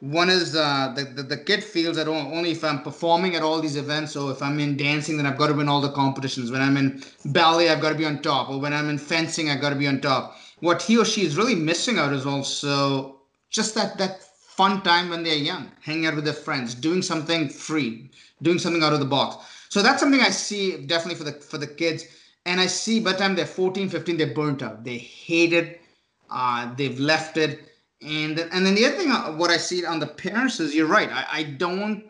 one 0.00 0.30
is 0.30 0.56
uh, 0.56 0.92
the, 0.96 1.04
the, 1.04 1.22
the 1.22 1.36
kid 1.36 1.62
feels 1.62 1.96
that 1.96 2.08
only 2.08 2.52
if 2.52 2.64
I'm 2.64 2.82
performing 2.82 3.36
at 3.36 3.42
all 3.42 3.60
these 3.60 3.76
events, 3.76 4.16
or 4.16 4.32
if 4.32 4.42
I'm 4.42 4.58
in 4.58 4.76
dancing, 4.76 5.18
then 5.18 5.26
I've 5.26 5.36
got 5.36 5.48
to 5.48 5.54
win 5.54 5.68
all 5.68 5.82
the 5.82 5.92
competitions. 5.92 6.50
When 6.50 6.62
I'm 6.62 6.78
in 6.78 7.02
ballet, 7.26 7.68
I've 7.68 7.82
got 7.82 7.90
to 7.90 7.98
be 7.98 8.06
on 8.06 8.22
top, 8.22 8.48
or 8.48 8.58
when 8.58 8.72
I'm 8.72 8.88
in 8.88 8.96
fencing, 8.96 9.50
I've 9.50 9.60
got 9.60 9.70
to 9.70 9.76
be 9.76 9.86
on 9.86 10.00
top. 10.00 10.36
What 10.60 10.80
he 10.80 10.98
or 10.98 11.04
she 11.04 11.22
is 11.22 11.36
really 11.36 11.54
missing 11.54 11.98
out 11.98 12.14
is 12.14 12.24
also 12.24 13.20
just 13.50 13.74
that 13.74 13.98
that 13.98 14.22
fun 14.22 14.82
time 14.82 15.10
when 15.10 15.22
they're 15.22 15.34
young, 15.34 15.70
hanging 15.82 16.06
out 16.06 16.14
with 16.14 16.24
their 16.24 16.34
friends, 16.34 16.74
doing 16.74 17.02
something 17.02 17.48
free, 17.48 18.10
doing 18.40 18.58
something 18.58 18.82
out 18.82 18.94
of 18.94 19.00
the 19.00 19.06
box. 19.06 19.36
So 19.68 19.82
that's 19.82 20.00
something 20.00 20.20
I 20.20 20.30
see 20.30 20.86
definitely 20.86 21.16
for 21.16 21.24
the 21.24 21.32
for 21.32 21.58
the 21.58 21.66
kids. 21.66 22.06
And 22.46 22.58
I 22.58 22.66
see 22.66 23.00
by 23.00 23.12
the 23.12 23.18
time 23.18 23.36
they're 23.36 23.44
14, 23.44 23.90
15, 23.90 24.16
they're 24.16 24.34
burnt 24.34 24.62
out. 24.62 24.82
They 24.82 24.96
hate 24.96 25.52
it. 25.52 25.82
Uh, 26.30 26.74
they've 26.74 26.98
left 26.98 27.36
it 27.36 27.69
and 28.02 28.38
and 28.38 28.64
then 28.64 28.74
the 28.74 28.86
other 28.86 28.96
thing, 28.96 29.10
uh, 29.10 29.32
what 29.32 29.50
I 29.50 29.56
see 29.56 29.84
on 29.84 29.98
the 29.98 30.06
parents 30.06 30.60
is 30.60 30.74
you're 30.74 30.86
right. 30.86 31.10
I, 31.10 31.26
I 31.30 31.42
don't 31.42 32.04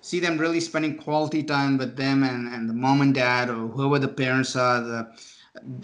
see 0.00 0.20
them 0.20 0.38
really 0.38 0.60
spending 0.60 0.96
quality 0.96 1.42
time 1.42 1.78
with 1.78 1.96
them 1.96 2.22
and, 2.22 2.52
and 2.52 2.68
the 2.68 2.74
mom 2.74 3.00
and 3.00 3.14
dad 3.14 3.48
or 3.50 3.68
whoever 3.68 3.98
the 3.98 4.08
parents 4.08 4.54
are. 4.54 4.80
The, 4.80 5.08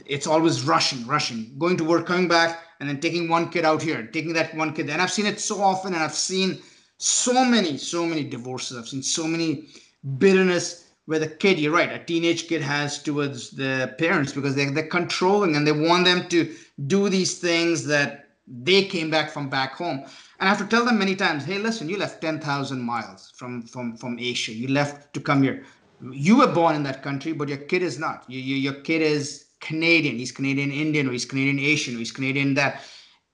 it's 0.06 0.26
always 0.26 0.62
rushing, 0.62 1.06
rushing, 1.06 1.54
going 1.58 1.76
to 1.76 1.84
work, 1.84 2.06
coming 2.06 2.28
back, 2.28 2.62
and 2.78 2.88
then 2.88 3.00
taking 3.00 3.28
one 3.28 3.50
kid 3.50 3.64
out 3.64 3.82
here, 3.82 4.06
taking 4.06 4.32
that 4.34 4.54
one 4.54 4.74
kid. 4.74 4.90
And 4.90 5.00
I've 5.00 5.12
seen 5.12 5.26
it 5.26 5.40
so 5.40 5.60
often, 5.62 5.94
and 5.94 6.02
I've 6.02 6.14
seen 6.14 6.60
so 6.98 7.44
many, 7.44 7.76
so 7.78 8.04
many 8.06 8.22
divorces. 8.22 8.76
I've 8.76 8.88
seen 8.88 9.02
so 9.02 9.26
many 9.26 9.68
bitterness 10.18 10.90
where 11.06 11.18
the 11.18 11.28
kid, 11.28 11.58
you're 11.58 11.72
right, 11.72 11.92
a 11.92 11.98
teenage 12.04 12.48
kid 12.48 12.62
has 12.62 13.02
towards 13.02 13.50
the 13.50 13.94
parents 13.98 14.32
because 14.32 14.54
they're, 14.54 14.70
they're 14.70 14.86
controlling 14.86 15.56
and 15.56 15.66
they 15.66 15.72
want 15.72 16.04
them 16.04 16.28
to 16.28 16.54
do 16.86 17.08
these 17.08 17.38
things 17.38 17.86
that 17.86 18.21
they 18.52 18.84
came 18.84 19.10
back 19.10 19.30
from 19.30 19.48
back 19.48 19.74
home. 19.74 19.98
And 20.38 20.48
I 20.48 20.48
have 20.48 20.58
to 20.58 20.66
tell 20.66 20.84
them 20.84 20.98
many 20.98 21.16
times, 21.16 21.44
hey, 21.44 21.58
listen, 21.58 21.88
you 21.88 21.96
left 21.96 22.20
10,000 22.20 22.80
miles 22.80 23.32
from, 23.34 23.62
from, 23.62 23.96
from 23.96 24.18
Asia. 24.18 24.52
You 24.52 24.68
left 24.68 25.14
to 25.14 25.20
come 25.20 25.42
here. 25.42 25.64
You 26.10 26.36
were 26.38 26.48
born 26.48 26.74
in 26.74 26.82
that 26.82 27.02
country, 27.02 27.32
but 27.32 27.48
your 27.48 27.58
kid 27.58 27.82
is 27.82 27.98
not. 27.98 28.24
You, 28.28 28.40
you, 28.40 28.56
your 28.56 28.74
kid 28.82 29.02
is 29.02 29.46
Canadian. 29.60 30.16
He's 30.16 30.32
Canadian 30.32 30.70
Indian 30.70 31.08
or 31.08 31.12
he's 31.12 31.24
Canadian 31.24 31.58
Asian 31.58 31.94
or 31.94 31.98
he's 31.98 32.12
Canadian 32.12 32.54
that. 32.54 32.82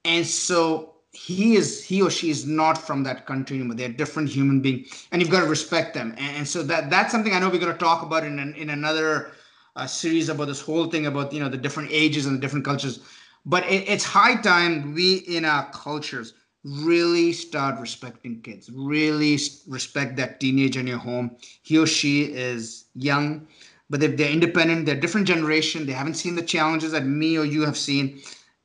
And 0.04 0.26
so 0.26 0.94
he 1.12 1.56
is 1.56 1.84
he 1.84 2.02
or 2.02 2.10
she 2.10 2.30
is 2.30 2.46
not 2.46 2.78
from 2.78 3.02
that 3.02 3.26
country 3.26 3.56
anymore. 3.56 3.74
They're 3.74 3.88
different 3.88 4.28
human 4.28 4.60
being, 4.60 4.84
and 5.10 5.20
you've 5.20 5.30
got 5.30 5.40
to 5.40 5.46
respect 5.46 5.94
them. 5.94 6.14
And, 6.18 6.36
and 6.36 6.48
so 6.48 6.62
that 6.64 6.90
that's 6.90 7.10
something 7.10 7.32
I 7.32 7.38
know 7.38 7.48
we're 7.48 7.58
going 7.58 7.72
to 7.72 7.78
talk 7.78 8.02
about 8.02 8.24
in 8.24 8.38
in 8.54 8.70
another 8.70 9.32
uh, 9.74 9.86
series 9.86 10.28
about 10.28 10.46
this 10.46 10.60
whole 10.60 10.90
thing 10.90 11.06
about 11.06 11.32
you 11.32 11.40
know 11.40 11.48
the 11.48 11.56
different 11.56 11.90
ages 11.92 12.26
and 12.26 12.36
the 12.36 12.40
different 12.40 12.64
cultures. 12.64 13.00
But 13.46 13.64
it, 13.64 13.88
it's 13.88 14.04
high 14.04 14.36
time 14.36 14.94
we 14.94 15.16
in 15.16 15.44
our 15.44 15.70
cultures 15.70 16.34
really 16.64 17.32
start 17.32 17.80
respecting 17.80 18.42
kids. 18.42 18.70
Really 18.72 19.38
respect 19.66 20.16
that 20.16 20.40
teenager 20.40 20.80
in 20.80 20.86
your 20.86 20.98
home. 20.98 21.36
He 21.62 21.78
or 21.78 21.86
she 21.86 22.24
is 22.24 22.86
young, 22.94 23.46
but 23.88 24.00
they're, 24.00 24.10
they're 24.10 24.32
independent. 24.32 24.86
They're 24.86 24.96
different 24.96 25.26
generation. 25.26 25.86
They 25.86 25.92
haven't 25.92 26.14
seen 26.14 26.34
the 26.34 26.42
challenges 26.42 26.92
that 26.92 27.06
me 27.06 27.38
or 27.38 27.44
you 27.44 27.62
have 27.62 27.76
seen 27.76 28.20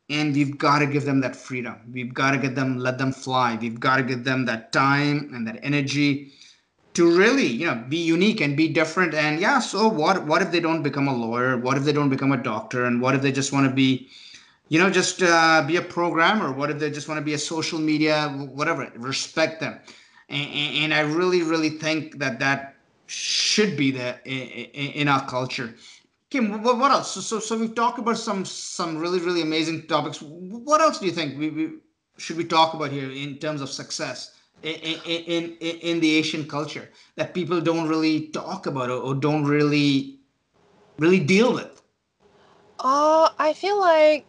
and 0.09 0.35
we've 0.35 0.57
got 0.57 0.79
to 0.79 0.85
give 0.85 1.05
them 1.05 1.21
that 1.21 1.35
freedom 1.35 1.75
we've 1.91 2.13
got 2.13 2.31
to 2.31 2.37
get 2.37 2.55
them 2.55 2.77
let 2.77 2.97
them 2.97 3.11
fly 3.11 3.57
we've 3.61 3.79
got 3.79 3.97
to 3.97 4.03
give 4.03 4.23
them 4.23 4.45
that 4.45 4.71
time 4.71 5.29
and 5.33 5.47
that 5.47 5.59
energy 5.63 6.31
to 6.93 7.17
really 7.17 7.47
you 7.47 7.65
know 7.65 7.83
be 7.89 7.97
unique 7.97 8.41
and 8.41 8.57
be 8.57 8.67
different 8.67 9.13
and 9.13 9.39
yeah 9.39 9.59
so 9.59 9.87
what 9.87 10.25
what 10.25 10.41
if 10.41 10.51
they 10.51 10.59
don't 10.59 10.83
become 10.83 11.07
a 11.07 11.15
lawyer 11.15 11.57
what 11.57 11.77
if 11.77 11.83
they 11.83 11.93
don't 11.93 12.09
become 12.09 12.31
a 12.31 12.43
doctor 12.43 12.85
and 12.85 13.01
what 13.01 13.15
if 13.15 13.21
they 13.21 13.31
just 13.31 13.53
want 13.53 13.67
to 13.67 13.73
be 13.73 14.09
you 14.73 14.79
know 14.79 14.89
just 14.89 15.21
uh, 15.21 15.63
be 15.67 15.75
a 15.75 15.81
programmer 15.83 16.51
what 16.51 16.71
if 16.71 16.79
they 16.79 16.89
just 16.89 17.07
want 17.07 17.19
to 17.19 17.23
be 17.23 17.35
a 17.35 17.37
social 17.37 17.77
media 17.77 18.29
whatever 18.59 18.91
respect 18.95 19.59
them 19.59 19.79
and, 20.29 20.49
and 20.81 20.93
i 20.95 21.01
really 21.01 21.43
really 21.43 21.69
think 21.69 22.17
that 22.17 22.39
that 22.39 22.75
should 23.05 23.77
be 23.77 23.91
there 23.91 24.19
in, 24.25 25.07
our 25.07 25.23
culture 25.27 25.75
Kim, 26.31 26.63
what, 26.63 26.79
what 26.79 26.89
else? 26.89 27.11
So, 27.11 27.21
so, 27.21 27.39
so 27.39 27.55
we've 27.55 27.75
talked 27.75 27.99
about 27.99 28.17
some 28.17 28.43
some 28.43 28.97
really 28.97 29.19
really 29.19 29.43
amazing 29.43 29.85
topics. 29.85 30.19
What 30.19 30.81
else 30.81 30.97
do 30.97 31.05
you 31.05 31.11
think 31.11 31.37
we, 31.37 31.51
we 31.51 31.73
should 32.17 32.37
we 32.37 32.43
talk 32.43 32.73
about 32.73 32.89
here 32.89 33.11
in 33.11 33.37
terms 33.37 33.61
of 33.61 33.69
success 33.69 34.39
in 34.63 34.73
in, 35.05 35.55
in, 35.61 35.77
in 35.89 35.99
the 35.99 36.15
Asian 36.15 36.47
culture 36.47 36.89
that 37.17 37.35
people 37.35 37.61
don't 37.61 37.87
really 37.87 38.29
talk 38.29 38.65
about 38.65 38.89
or, 38.89 38.97
or 38.97 39.13
don't 39.13 39.45
really 39.45 40.17
really 40.97 41.19
deal 41.19 41.53
with? 41.53 41.83
Uh, 42.79 43.29
I 43.37 43.53
feel 43.53 43.79
like 43.79 44.25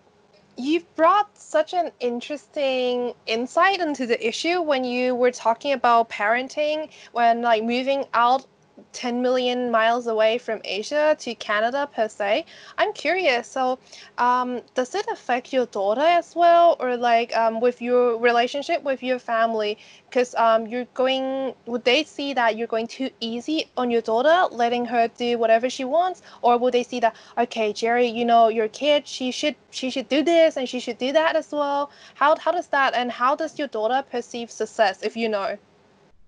you've 0.56 0.94
brought 0.96 1.36
such 1.36 1.74
an 1.74 1.90
interesting 2.00 3.12
insight 3.26 3.80
into 3.80 4.06
the 4.06 4.26
issue 4.26 4.60
when 4.62 4.84
you 4.84 5.14
were 5.14 5.30
talking 5.30 5.72
about 5.72 6.08
parenting 6.08 6.88
when 7.12 7.42
like 7.42 7.62
moving 7.62 8.04
out 8.14 8.46
10 8.92 9.22
million 9.22 9.70
miles 9.70 10.06
away 10.06 10.38
from 10.38 10.60
Asia 10.64 11.16
to 11.18 11.34
Canada 11.34 11.88
per 11.94 12.08
se. 12.08 12.44
I'm 12.78 12.92
curious. 12.92 13.48
So, 13.48 13.78
um, 14.18 14.62
does 14.74 14.94
it 14.94 15.06
affect 15.12 15.52
your 15.52 15.66
daughter 15.66 16.00
as 16.00 16.34
well, 16.34 16.76
or 16.80 16.96
like 16.96 17.36
um, 17.36 17.60
with 17.60 17.80
your 17.80 18.18
relationship 18.18 18.82
with 18.82 19.02
your 19.02 19.18
family? 19.18 19.78
Because 20.08 20.34
um, 20.36 20.66
you're 20.66 20.86
going, 20.94 21.54
would 21.66 21.84
they 21.84 22.04
see 22.04 22.34
that 22.34 22.56
you're 22.56 22.66
going 22.66 22.86
too 22.86 23.10
easy 23.20 23.70
on 23.76 23.90
your 23.90 24.00
daughter, 24.00 24.54
letting 24.54 24.84
her 24.86 25.08
do 25.08 25.38
whatever 25.38 25.68
she 25.70 25.84
wants, 25.84 26.22
or 26.42 26.58
would 26.58 26.74
they 26.74 26.82
see 26.82 27.00
that 27.00 27.14
okay, 27.38 27.72
Jerry, 27.72 28.06
you 28.08 28.24
know, 28.24 28.48
your 28.48 28.68
kid, 28.68 29.06
she 29.06 29.30
should 29.30 29.56
she 29.70 29.90
should 29.90 30.08
do 30.08 30.22
this 30.22 30.56
and 30.56 30.68
she 30.68 30.80
should 30.80 30.98
do 30.98 31.12
that 31.12 31.36
as 31.36 31.52
well? 31.52 31.90
How 32.14 32.36
how 32.36 32.52
does 32.52 32.68
that 32.68 32.94
and 32.94 33.10
how 33.10 33.34
does 33.36 33.58
your 33.58 33.68
daughter 33.68 34.04
perceive 34.10 34.50
success 34.50 35.02
if 35.02 35.16
you 35.16 35.28
know? 35.28 35.58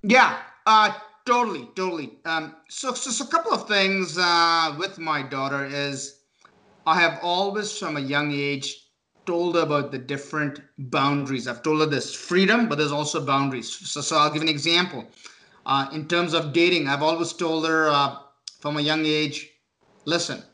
Yeah. 0.02 0.38
Uh 0.66 0.92
Totally, 1.26 1.68
totally. 1.74 2.18
Um, 2.24 2.54
so, 2.68 2.94
so, 2.94 3.10
so, 3.10 3.24
a 3.24 3.28
couple 3.28 3.52
of 3.52 3.66
things 3.66 4.16
uh, 4.16 4.76
with 4.78 4.98
my 4.98 5.22
daughter 5.22 5.64
is 5.66 6.20
I 6.86 7.00
have 7.00 7.18
always, 7.20 7.76
from 7.76 7.96
a 7.96 8.00
young 8.00 8.32
age, 8.32 8.86
told 9.26 9.56
her 9.56 9.62
about 9.62 9.90
the 9.90 9.98
different 9.98 10.60
boundaries. 10.78 11.48
I've 11.48 11.64
told 11.64 11.80
her 11.80 11.86
there's 11.86 12.14
freedom, 12.14 12.68
but 12.68 12.78
there's 12.78 12.92
also 12.92 13.26
boundaries. 13.26 13.74
So, 13.74 14.00
so 14.00 14.16
I'll 14.16 14.32
give 14.32 14.42
an 14.42 14.48
example. 14.48 15.04
Uh, 15.66 15.88
in 15.92 16.06
terms 16.06 16.32
of 16.32 16.52
dating, 16.52 16.86
I've 16.86 17.02
always 17.02 17.32
told 17.32 17.66
her 17.66 17.88
uh, 17.88 18.18
from 18.60 18.76
a 18.76 18.80
young 18.80 19.04
age, 19.04 19.50
listen, 20.04 20.44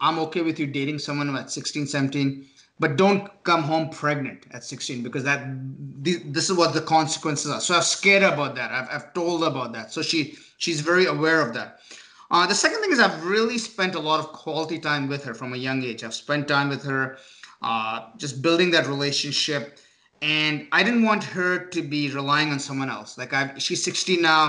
I'm 0.00 0.20
okay 0.20 0.42
with 0.42 0.60
you 0.60 0.68
dating 0.68 1.00
someone 1.00 1.34
at 1.36 1.50
16, 1.50 1.88
17 1.88 2.46
but 2.82 2.96
don't 2.96 3.30
come 3.44 3.62
home 3.62 3.88
pregnant 3.90 4.44
at 4.50 4.64
16 4.64 5.04
because 5.04 5.22
that 5.22 5.46
this 6.02 6.50
is 6.50 6.56
what 6.56 6.74
the 6.74 6.80
consequences 6.80 7.48
are. 7.48 7.60
So 7.60 7.76
i've 7.76 7.84
scared 7.84 8.24
about 8.24 8.56
that. 8.56 8.72
I've, 8.72 8.88
I've 8.90 9.14
told 9.14 9.44
about 9.44 9.72
that. 9.74 9.92
So 9.92 10.02
she 10.02 10.36
she's 10.58 10.80
very 10.80 11.06
aware 11.06 11.40
of 11.40 11.54
that. 11.54 11.78
Uh, 12.32 12.44
the 12.44 12.56
second 12.56 12.80
thing 12.80 12.90
is 12.90 12.98
i've 12.98 13.24
really 13.24 13.56
spent 13.56 13.94
a 13.94 14.00
lot 14.00 14.18
of 14.18 14.32
quality 14.32 14.80
time 14.80 15.06
with 15.06 15.22
her 15.22 15.32
from 15.32 15.54
a 15.54 15.56
young 15.56 15.84
age. 15.84 16.02
I've 16.02 16.12
spent 16.12 16.48
time 16.48 16.68
with 16.68 16.82
her 16.82 17.18
uh, 17.62 18.08
just 18.16 18.42
building 18.42 18.72
that 18.72 18.88
relationship. 18.88 19.78
And 20.20 20.66
i 20.72 20.82
didn't 20.82 21.04
want 21.04 21.22
her 21.22 21.64
to 21.76 21.82
be 21.82 22.10
relying 22.10 22.50
on 22.50 22.58
someone 22.58 22.90
else. 22.90 23.16
Like 23.16 23.32
i 23.32 23.56
she's 23.58 23.84
16 23.84 24.20
now 24.20 24.44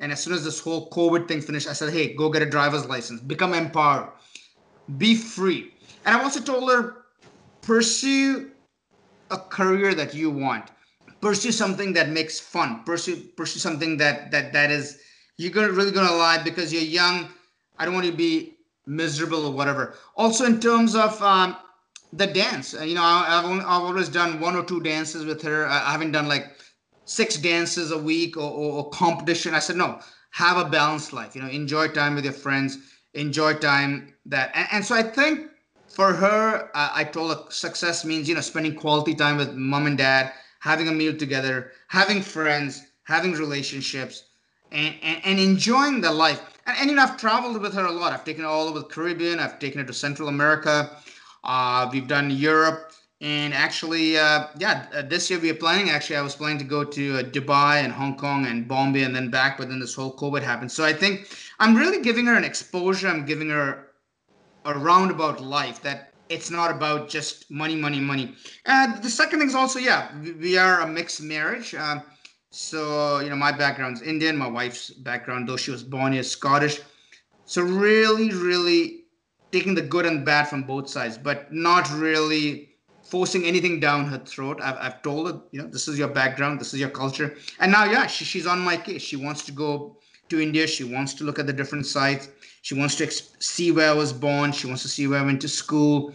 and 0.00 0.10
as 0.10 0.20
soon 0.24 0.34
as 0.34 0.42
this 0.42 0.58
whole 0.58 0.90
covid 0.90 1.28
thing 1.28 1.40
finished 1.40 1.68
i 1.68 1.72
said 1.72 1.90
hey 1.92 2.14
go 2.14 2.30
get 2.30 2.42
a 2.42 2.50
driver's 2.58 2.86
license. 2.86 3.20
Become 3.20 3.54
empowered. 3.54 4.10
Be 4.98 5.14
free. 5.14 5.72
And 6.04 6.16
i've 6.16 6.24
also 6.24 6.40
told 6.40 6.68
her 6.72 7.05
pursue 7.66 8.52
a 9.30 9.36
career 9.36 9.94
that 9.94 10.14
you 10.14 10.30
want. 10.30 10.70
Pursue 11.20 11.50
something 11.50 11.92
that 11.94 12.08
makes 12.08 12.38
fun. 12.38 12.84
Pursue 12.84 13.16
pursue 13.36 13.58
something 13.58 13.96
that 13.96 14.30
that 14.30 14.52
that 14.52 14.70
is 14.70 15.00
you're 15.36 15.50
gonna 15.50 15.72
really 15.72 15.90
gonna 15.90 16.14
lie 16.14 16.42
because 16.42 16.72
you're 16.72 16.82
young. 16.82 17.28
I 17.78 17.84
don't 17.84 17.94
want 17.94 18.06
you 18.06 18.12
to 18.12 18.16
be 18.16 18.58
miserable 18.86 19.44
or 19.44 19.52
whatever. 19.52 19.94
Also 20.16 20.44
in 20.44 20.60
terms 20.60 20.94
of 20.94 21.20
um, 21.20 21.56
the 22.12 22.26
dance 22.26 22.72
you 22.72 22.94
know 22.94 23.02
I, 23.02 23.42
have 23.42 23.64
always 23.66 24.08
done 24.08 24.40
one 24.40 24.54
or 24.54 24.64
two 24.64 24.80
dances 24.80 25.24
with 25.24 25.42
her. 25.42 25.66
I 25.66 25.90
haven't 25.90 26.12
done 26.12 26.28
like 26.28 26.56
six 27.04 27.36
dances 27.36 27.90
a 27.90 27.98
week 27.98 28.36
or, 28.36 28.50
or, 28.50 28.72
or 28.78 28.90
competition. 28.90 29.54
I 29.54 29.58
said 29.58 29.76
no 29.76 30.00
have 30.36 30.58
a 30.58 30.68
balanced 30.68 31.14
life 31.14 31.34
you 31.34 31.40
know 31.40 31.48
enjoy 31.48 31.88
time 31.88 32.14
with 32.14 32.24
your 32.24 32.32
friends 32.32 32.78
enjoy 33.14 33.54
time 33.54 34.12
that 34.26 34.50
and, 34.54 34.68
and 34.70 34.84
so 34.84 34.94
i 34.94 35.02
think 35.02 35.48
for 35.96 36.12
her, 36.12 36.70
uh, 36.74 36.90
I 36.92 37.04
told 37.04 37.34
her 37.34 37.44
success 37.48 38.04
means, 38.04 38.28
you 38.28 38.34
know, 38.34 38.42
spending 38.42 38.74
quality 38.74 39.14
time 39.14 39.38
with 39.38 39.54
mom 39.54 39.86
and 39.86 39.96
dad, 39.96 40.30
having 40.60 40.88
a 40.88 40.92
meal 40.92 41.16
together, 41.16 41.72
having 41.88 42.20
friends, 42.20 42.82
having 43.04 43.32
relationships, 43.32 44.24
and, 44.72 44.94
and, 45.02 45.24
and 45.24 45.40
enjoying 45.40 46.02
the 46.02 46.12
life. 46.12 46.42
And, 46.66 46.76
and, 46.76 46.90
you 46.90 46.96
know, 46.96 47.02
I've 47.02 47.16
traveled 47.16 47.62
with 47.62 47.72
her 47.72 47.86
a 47.86 47.90
lot. 47.90 48.12
I've 48.12 48.26
taken 48.26 48.44
her 48.44 48.50
all 48.50 48.68
over 48.68 48.80
the 48.80 48.84
Caribbean. 48.84 49.40
I've 49.40 49.58
taken 49.58 49.80
her 49.80 49.86
to 49.86 49.94
Central 49.94 50.28
America. 50.28 50.98
Uh, 51.42 51.88
we've 51.90 52.06
done 52.06 52.28
Europe. 52.30 52.92
And 53.22 53.54
actually, 53.54 54.18
uh, 54.18 54.48
yeah, 54.58 54.88
uh, 54.94 55.00
this 55.00 55.30
year 55.30 55.40
we 55.40 55.48
are 55.48 55.54
planning. 55.54 55.88
Actually, 55.88 56.16
I 56.16 56.20
was 56.20 56.34
planning 56.34 56.58
to 56.58 56.64
go 56.64 56.84
to 56.84 57.20
uh, 57.20 57.22
Dubai 57.22 57.82
and 57.82 57.90
Hong 57.90 58.18
Kong 58.18 58.44
and 58.44 58.68
Bombay 58.68 59.04
and 59.04 59.16
then 59.16 59.30
back, 59.30 59.56
but 59.56 59.70
then 59.70 59.80
this 59.80 59.94
whole 59.94 60.14
COVID 60.14 60.42
happened. 60.42 60.70
So 60.70 60.84
I 60.84 60.92
think 60.92 61.26
I'm 61.58 61.74
really 61.74 62.02
giving 62.02 62.26
her 62.26 62.34
an 62.34 62.44
exposure. 62.44 63.08
I'm 63.08 63.24
giving 63.24 63.48
her 63.48 63.85
a 64.66 64.78
roundabout 64.78 65.40
life 65.40 65.80
that 65.82 66.12
it's 66.28 66.50
not 66.50 66.70
about 66.70 67.08
just 67.08 67.50
money, 67.50 67.76
money, 67.76 68.00
money. 68.00 68.34
And 68.64 69.00
the 69.02 69.10
second 69.10 69.38
thing 69.38 69.48
is 69.48 69.54
also, 69.54 69.78
yeah, 69.78 70.10
we 70.20 70.58
are 70.58 70.80
a 70.80 70.86
mixed 70.86 71.22
marriage. 71.22 71.74
Um, 71.74 72.02
so, 72.50 73.20
you 73.20 73.30
know, 73.30 73.36
my 73.36 73.52
background's 73.52 74.02
Indian, 74.02 74.36
my 74.36 74.48
wife's 74.48 74.90
background, 74.90 75.48
though 75.48 75.56
she 75.56 75.70
was 75.70 75.82
born 75.82 76.12
here, 76.12 76.22
Scottish. 76.22 76.80
So, 77.44 77.62
really, 77.62 78.30
really 78.30 79.04
taking 79.52 79.74
the 79.74 79.82
good 79.82 80.06
and 80.06 80.24
bad 80.24 80.48
from 80.48 80.64
both 80.64 80.88
sides, 80.88 81.16
but 81.16 81.52
not 81.52 81.88
really 81.92 82.70
forcing 83.04 83.44
anything 83.44 83.78
down 83.78 84.06
her 84.06 84.18
throat. 84.18 84.60
I've, 84.60 84.76
I've 84.80 85.02
told 85.02 85.30
her, 85.30 85.40
you 85.52 85.62
know, 85.62 85.68
this 85.68 85.86
is 85.86 85.98
your 85.98 86.08
background, 86.08 86.60
this 86.60 86.74
is 86.74 86.80
your 86.80 86.90
culture. 86.90 87.36
And 87.60 87.70
now, 87.70 87.84
yeah, 87.84 88.06
she, 88.08 88.24
she's 88.24 88.46
on 88.46 88.58
my 88.58 88.76
case. 88.76 89.02
She 89.02 89.16
wants 89.16 89.44
to 89.46 89.52
go 89.52 89.98
to 90.28 90.40
India. 90.40 90.66
She 90.66 90.84
wants 90.84 91.14
to 91.14 91.24
look 91.24 91.38
at 91.38 91.46
the 91.46 91.52
different 91.52 91.86
sites. 91.86 92.28
She 92.62 92.74
wants 92.74 92.96
to 92.96 93.10
see 93.10 93.70
where 93.70 93.90
I 93.90 93.92
was 93.92 94.12
born. 94.12 94.52
She 94.52 94.66
wants 94.66 94.82
to 94.82 94.88
see 94.88 95.06
where 95.06 95.20
I 95.20 95.22
went 95.22 95.40
to 95.42 95.48
school. 95.48 96.12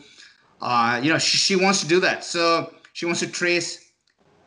Uh, 0.62 1.00
you 1.02 1.12
know, 1.12 1.18
she, 1.18 1.38
she 1.38 1.56
wants 1.56 1.82
to 1.82 1.88
do 1.88 2.00
that. 2.02 2.24
So 2.24 2.74
she 2.94 3.06
wants 3.06 3.22
to 3.22 3.28
trace 3.28 3.92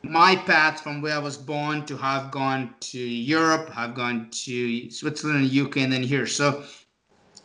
my 0.02 0.36
path 0.36 0.82
from 0.82 1.00
where 1.00 1.14
I 1.14 1.18
was 1.18 1.36
born 1.36 1.86
to 1.86 1.98
I've 2.00 2.30
gone 2.30 2.74
to 2.80 2.98
Europe, 2.98 3.70
I've 3.74 3.94
gone 3.94 4.28
to 4.30 4.90
Switzerland 4.90 5.50
and 5.50 5.66
UK, 5.66 5.78
and 5.78 5.92
then 5.92 6.02
here. 6.02 6.26
So, 6.26 6.62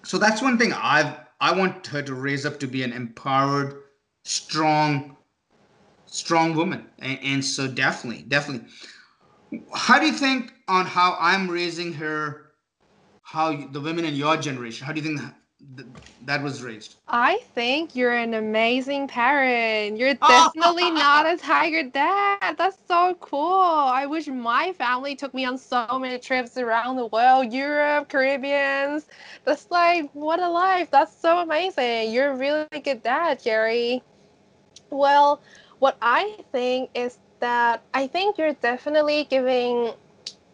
so 0.03 0.17
that's 0.17 0.41
one 0.41 0.57
thing 0.57 0.73
I've 0.73 1.15
I 1.41 1.53
want 1.53 1.87
her 1.87 2.01
to 2.01 2.13
raise 2.13 2.45
up 2.45 2.59
to 2.59 2.67
be 2.67 2.83
an 2.83 2.91
empowered, 2.91 3.83
strong, 4.23 5.15
strong 6.05 6.53
woman. 6.53 6.87
And, 6.99 7.19
and 7.23 7.45
so 7.45 7.67
definitely, 7.67 8.23
definitely. 8.23 8.67
How 9.73 9.99
do 9.99 10.05
you 10.05 10.13
think 10.13 10.53
on 10.69 10.85
how 10.85 11.17
I'm 11.19 11.49
raising 11.49 11.93
her 11.93 12.49
how 13.23 13.49
you, 13.49 13.69
the 13.71 13.81
women 13.81 14.05
in 14.05 14.15
your 14.15 14.37
generation? 14.37 14.87
How 14.87 14.93
do 14.93 15.01
you 15.01 15.05
think 15.05 15.21
that, 15.21 15.85
that 16.25 16.43
was 16.43 16.63
raised? 16.63 16.95
I 17.07 17.39
think 17.53 17.95
you're 17.95 18.13
an 18.13 18.33
amazing 18.33 19.07
parent. 19.07 19.97
You're 19.97 20.13
definitely 20.27 20.89
not 20.89 21.27
a 21.27 21.37
tiger 21.37 21.83
dad. 21.89 22.55
That's 22.57 22.77
so 22.87 23.15
cool. 23.19 23.61
I 23.61 24.05
wish 24.07 24.27
my 24.27 24.73
family 24.73 25.15
took 25.15 25.33
me 25.33 25.45
on 25.45 25.57
so 25.57 25.99
many 25.99 26.17
trips 26.17 26.57
around 26.57 26.95
the 26.95 27.05
world, 27.07 27.53
Europe, 27.53 28.09
Caribbeans. 28.09 29.05
That's 29.45 29.69
like 29.69 30.09
what 30.13 30.39
a 30.39 30.49
life. 30.49 30.89
That's 30.89 31.15
so 31.15 31.39
amazing. 31.39 32.11
You're 32.11 32.31
a 32.31 32.35
really 32.35 32.67
good 32.83 33.03
dad, 33.03 33.43
Jerry. 33.43 34.01
Well, 34.89 35.41
what 35.79 35.97
I 36.01 36.37
think 36.51 36.89
is 36.95 37.19
that 37.41 37.83
I 37.93 38.07
think 38.07 38.37
you're 38.37 38.53
definitely 38.53 39.27
giving 39.29 39.93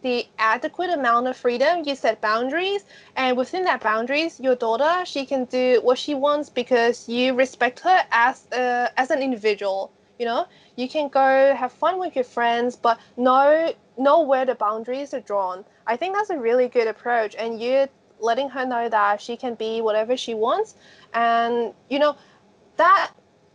the 0.02 0.26
adequate 0.38 0.90
amount 0.90 1.26
of 1.26 1.36
freedom. 1.36 1.82
You 1.84 1.94
set 1.94 2.20
boundaries, 2.20 2.84
and 3.16 3.36
within 3.36 3.64
that 3.64 3.80
boundaries, 3.80 4.38
your 4.40 4.54
daughter 4.56 5.04
she 5.04 5.24
can 5.26 5.44
do 5.46 5.80
what 5.82 5.98
she 5.98 6.14
wants 6.14 6.48
because 6.50 7.08
you 7.08 7.34
respect 7.34 7.80
her 7.80 8.04
as 8.10 8.46
a, 8.52 8.90
as 8.96 9.10
an 9.10 9.22
individual. 9.22 9.90
You 10.18 10.26
know, 10.26 10.46
you 10.76 10.88
can 10.88 11.08
go 11.08 11.54
have 11.54 11.72
fun 11.72 11.98
with 11.98 12.14
your 12.14 12.24
friends, 12.24 12.76
but 12.76 12.98
know 13.16 13.72
know 13.98 14.20
where 14.22 14.44
the 14.44 14.54
boundaries 14.54 15.14
are 15.14 15.20
drawn. 15.20 15.64
I 15.86 15.96
think 15.96 16.14
that's 16.14 16.30
a 16.30 16.38
really 16.38 16.68
good 16.68 16.86
approach, 16.86 17.34
and 17.36 17.60
you're 17.60 17.88
letting 18.18 18.48
her 18.50 18.64
know 18.66 18.88
that 18.88 19.20
she 19.20 19.36
can 19.36 19.54
be 19.54 19.80
whatever 19.80 20.16
she 20.16 20.34
wants, 20.34 20.74
and 21.14 21.74
you 21.90 21.98
know 21.98 22.16
that 22.76 23.12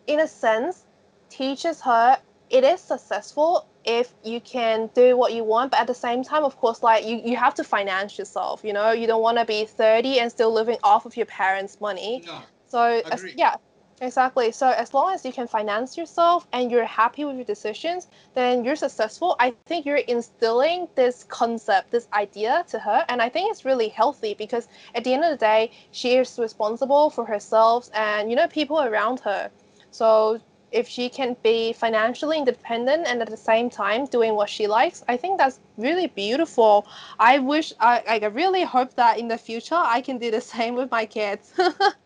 in 0.07 0.19
a 0.19 0.27
sense 0.27 0.85
teaches 1.29 1.81
her 1.81 2.19
it 2.49 2.63
is 2.63 2.81
successful 2.81 3.65
if 3.85 4.13
you 4.23 4.39
can 4.41 4.89
do 4.93 5.17
what 5.17 5.33
you 5.33 5.43
want 5.43 5.71
but 5.71 5.79
at 5.79 5.87
the 5.87 5.93
same 5.93 6.23
time 6.23 6.43
of 6.43 6.55
course 6.57 6.83
like 6.83 7.05
you, 7.05 7.21
you 7.23 7.35
have 7.35 7.53
to 7.53 7.63
finance 7.63 8.17
yourself 8.17 8.63
you 8.63 8.73
know? 8.73 8.91
You 8.91 9.07
don't 9.07 9.21
want 9.21 9.37
to 9.37 9.45
be 9.45 9.65
30 9.65 10.19
and 10.19 10.31
still 10.31 10.53
living 10.53 10.77
off 10.83 11.05
of 11.05 11.17
your 11.17 11.25
parents 11.25 11.79
money. 11.81 12.23
No, 12.25 12.39
so 12.67 13.01
as, 13.11 13.25
yeah 13.35 13.55
exactly. 14.01 14.51
So 14.51 14.69
as 14.69 14.93
long 14.95 15.13
as 15.13 15.23
you 15.23 15.31
can 15.31 15.47
finance 15.47 15.95
yourself 15.95 16.47
and 16.53 16.71
you're 16.71 16.85
happy 16.85 17.23
with 17.23 17.35
your 17.35 17.45
decisions 17.45 18.07
then 18.33 18.63
you're 18.63 18.75
successful. 18.75 19.35
I 19.39 19.53
think 19.65 19.85
you're 19.85 19.97
instilling 19.97 20.87
this 20.95 21.23
concept 21.23 21.91
this 21.91 22.07
idea 22.13 22.65
to 22.69 22.79
her 22.79 23.05
and 23.09 23.21
i 23.21 23.29
think 23.29 23.51
it's 23.51 23.65
really 23.65 23.89
healthy 23.89 24.33
because 24.33 24.67
at 24.95 25.03
the 25.03 25.13
end 25.13 25.23
of 25.23 25.31
the 25.31 25.37
day 25.37 25.71
she 25.91 26.15
is 26.15 26.39
responsible 26.39 27.09
for 27.09 27.25
herself 27.25 27.89
and 27.93 28.29
you 28.29 28.35
know 28.35 28.47
people 28.47 28.81
around 28.81 29.19
her. 29.21 29.51
So 29.91 30.39
if 30.71 30.87
she 30.87 31.09
can 31.09 31.35
be 31.43 31.73
financially 31.73 32.37
independent 32.37 33.05
and 33.07 33.21
at 33.21 33.29
the 33.29 33.37
same 33.37 33.69
time 33.69 34.05
doing 34.05 34.35
what 34.35 34.49
she 34.49 34.67
likes, 34.67 35.03
I 35.07 35.17
think 35.17 35.37
that's 35.37 35.59
really 35.77 36.07
beautiful. 36.07 36.87
I 37.19 37.39
wish, 37.39 37.73
I, 37.79 38.03
I 38.07 38.25
really 38.27 38.63
hope 38.63 38.95
that 38.95 39.19
in 39.19 39.27
the 39.27 39.37
future 39.37 39.75
I 39.75 40.01
can 40.01 40.17
do 40.17 40.31
the 40.31 40.41
same 40.55 40.75
with 40.75 40.89
my 40.91 41.05
kids. 41.05 41.53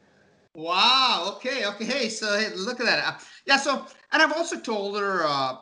wow. 0.55 1.33
Okay. 1.35 1.65
Okay. 1.65 2.09
So 2.09 2.37
hey, 2.37 2.55
look 2.55 2.79
at 2.79 2.85
that. 2.85 3.23
Yeah. 3.45 3.57
So, 3.57 3.85
and 4.11 4.21
I've 4.21 4.33
also 4.33 4.59
told 4.59 4.97
her, 4.99 5.23
uh, 5.25 5.57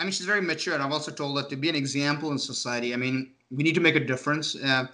I 0.00 0.04
mean, 0.04 0.12
she's 0.12 0.26
very 0.26 0.40
mature, 0.40 0.74
and 0.74 0.82
I've 0.82 0.92
also 0.92 1.10
told 1.10 1.40
her 1.42 1.48
to 1.48 1.56
be 1.56 1.68
an 1.68 1.74
example 1.74 2.30
in 2.30 2.38
society. 2.38 2.94
I 2.94 2.96
mean, 2.96 3.32
we 3.50 3.64
need 3.64 3.74
to 3.74 3.80
make 3.80 3.96
a 3.96 4.04
difference. 4.04 4.54
Uh, 4.54 4.86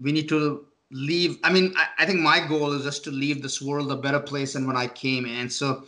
we 0.00 0.12
need 0.12 0.28
to 0.28 0.66
leave. 0.92 1.38
I 1.42 1.52
mean, 1.52 1.74
I, 1.76 1.86
I 1.98 2.06
think 2.06 2.20
my 2.20 2.46
goal 2.46 2.72
is 2.72 2.84
just 2.84 3.02
to 3.04 3.10
leave 3.10 3.42
this 3.42 3.60
world 3.60 3.90
a 3.90 3.96
better 3.96 4.20
place 4.20 4.52
than 4.52 4.66
when 4.66 4.76
I 4.76 4.86
came. 4.86 5.26
And 5.26 5.52
so, 5.52 5.84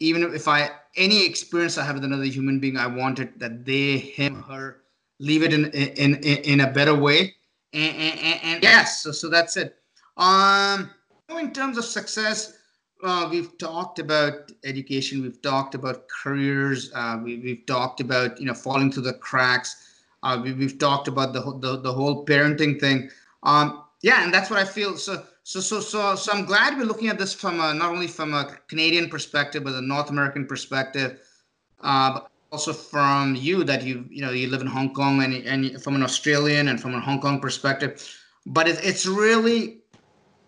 even 0.00 0.34
if 0.34 0.48
I 0.48 0.70
any 0.96 1.24
experience 1.24 1.78
I 1.78 1.84
have 1.84 1.96
with 1.96 2.04
another 2.04 2.24
human 2.24 2.60
being, 2.60 2.76
I 2.76 2.86
wanted 2.86 3.38
that 3.38 3.64
they, 3.64 3.98
him, 3.98 4.42
her, 4.42 4.82
leave 5.18 5.42
it 5.42 5.52
in 5.52 5.66
in 5.66 6.16
in, 6.16 6.60
a 6.60 6.70
better 6.70 6.94
way. 6.94 7.34
And, 7.72 7.96
and, 7.96 8.40
and 8.42 8.62
yes, 8.62 9.02
so, 9.02 9.12
so 9.12 9.28
that's 9.28 9.56
it. 9.56 9.76
Um, 10.16 10.90
in 11.38 11.52
terms 11.52 11.78
of 11.78 11.84
success, 11.84 12.54
uh, 13.04 13.28
we've 13.30 13.56
talked 13.58 13.98
about 13.98 14.50
education, 14.64 15.22
we've 15.22 15.42
talked 15.42 15.74
about 15.74 16.08
careers, 16.08 16.90
uh, 16.94 17.18
we, 17.22 17.38
we've 17.38 17.66
talked 17.66 18.00
about 18.00 18.40
you 18.40 18.46
know 18.46 18.54
falling 18.54 18.90
through 18.90 19.04
the 19.04 19.14
cracks. 19.14 19.84
Uh, 20.22 20.40
we, 20.42 20.50
have 20.64 20.78
talked 20.78 21.06
about 21.06 21.32
the, 21.32 21.40
the 21.60 21.80
the 21.80 21.92
whole 21.92 22.24
parenting 22.24 22.80
thing. 22.80 23.10
Um, 23.44 23.84
yeah, 24.02 24.24
and 24.24 24.32
that's 24.32 24.50
what 24.50 24.58
I 24.58 24.64
feel. 24.64 24.96
So 24.96 25.24
so, 25.48 25.60
so, 25.60 25.80
so, 25.80 26.14
so 26.14 26.30
I'm 26.30 26.44
glad 26.44 26.76
we're 26.76 26.84
looking 26.84 27.08
at 27.08 27.18
this 27.18 27.32
from 27.32 27.58
a, 27.58 27.72
not 27.72 27.90
only 27.90 28.06
from 28.06 28.34
a 28.34 28.54
Canadian 28.68 29.08
perspective, 29.08 29.64
but 29.64 29.72
a 29.72 29.80
North 29.80 30.10
American 30.10 30.44
perspective, 30.44 31.20
uh, 31.80 32.12
but 32.12 32.30
also 32.52 32.74
from 32.74 33.34
you 33.34 33.64
that 33.64 33.82
you, 33.82 34.04
you 34.10 34.20
know, 34.20 34.30
you 34.30 34.48
live 34.48 34.60
in 34.60 34.66
Hong 34.66 34.92
Kong 34.92 35.22
and, 35.22 35.32
and 35.32 35.82
from 35.82 35.94
an 35.94 36.02
Australian 36.02 36.68
and 36.68 36.78
from 36.78 36.94
a 36.94 37.00
Hong 37.00 37.18
Kong 37.18 37.40
perspective. 37.40 38.14
But 38.44 38.68
it, 38.68 38.78
it's 38.82 39.06
really, 39.06 39.78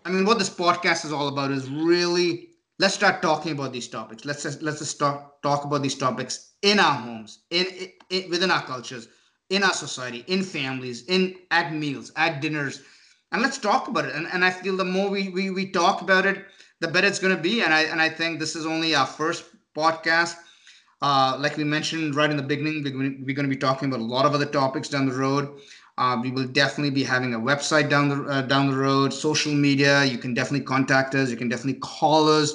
I 0.05 0.11
mean, 0.11 0.23
what 0.23 0.37
this 0.37 0.51
podcast 0.51 1.03
is 1.03 1.11
all 1.11 1.29
about 1.29 1.49
is 1.49 1.67
really 1.67 2.49
let's 2.77 2.93
start 2.93 3.23
talking 3.23 3.53
about 3.53 3.73
these 3.73 3.87
topics. 3.87 4.23
Let's 4.23 4.43
just 4.43 4.61
let's 4.61 4.77
just 4.77 4.91
start 4.91 5.41
talk 5.41 5.65
about 5.65 5.81
these 5.81 5.97
topics 5.97 6.51
in 6.61 6.79
our 6.79 6.93
homes, 6.93 7.39
in, 7.49 7.65
in 8.11 8.29
within 8.29 8.51
our 8.51 8.61
cultures, 8.61 9.07
in 9.49 9.63
our 9.63 9.73
society, 9.73 10.23
in 10.27 10.43
families, 10.43 11.05
in 11.07 11.37
at 11.49 11.73
meals, 11.73 12.11
at 12.17 12.39
dinners 12.39 12.83
and 13.31 13.41
let's 13.41 13.57
talk 13.57 13.87
about 13.87 14.05
it. 14.05 14.15
And, 14.15 14.27
and 14.33 14.43
I 14.43 14.49
feel 14.49 14.75
the 14.75 14.85
more 14.85 15.09
we, 15.09 15.29
we, 15.29 15.49
we 15.49 15.69
talk 15.69 16.01
about 16.01 16.25
it, 16.25 16.45
the 16.79 16.87
better 16.87 17.07
it's 17.07 17.19
going 17.19 17.35
to 17.35 17.41
be. 17.41 17.61
And 17.61 17.73
I, 17.73 17.81
and 17.83 18.01
I 18.01 18.09
think 18.09 18.39
this 18.39 18.55
is 18.55 18.65
only 18.65 18.95
our 18.95 19.05
first 19.05 19.45
podcast. 19.75 20.35
Uh, 21.01 21.35
like 21.39 21.57
we 21.57 21.63
mentioned 21.63 22.15
right 22.15 22.29
in 22.29 22.37
the 22.37 22.43
beginning, 22.43 22.83
we're, 22.83 23.25
we're 23.25 23.35
going 23.35 23.49
to 23.49 23.55
be 23.55 23.57
talking 23.57 23.89
about 23.89 24.01
a 24.01 24.03
lot 24.03 24.25
of 24.25 24.33
other 24.33 24.45
topics 24.45 24.89
down 24.89 25.07
the 25.07 25.15
road. 25.15 25.59
Uh, 25.97 26.17
we 26.21 26.31
will 26.31 26.47
definitely 26.47 26.89
be 26.89 27.03
having 27.03 27.33
a 27.33 27.39
website 27.39 27.89
down 27.89 28.09
the 28.09 28.23
uh, 28.23 28.41
down 28.41 28.71
the 28.71 28.77
road, 28.77 29.13
social 29.13 29.53
media. 29.53 30.03
You 30.03 30.17
can 30.17 30.33
definitely 30.33 30.65
contact 30.65 31.13
us. 31.15 31.29
You 31.29 31.37
can 31.37 31.49
definitely 31.49 31.79
call 31.81 32.29
us, 32.29 32.53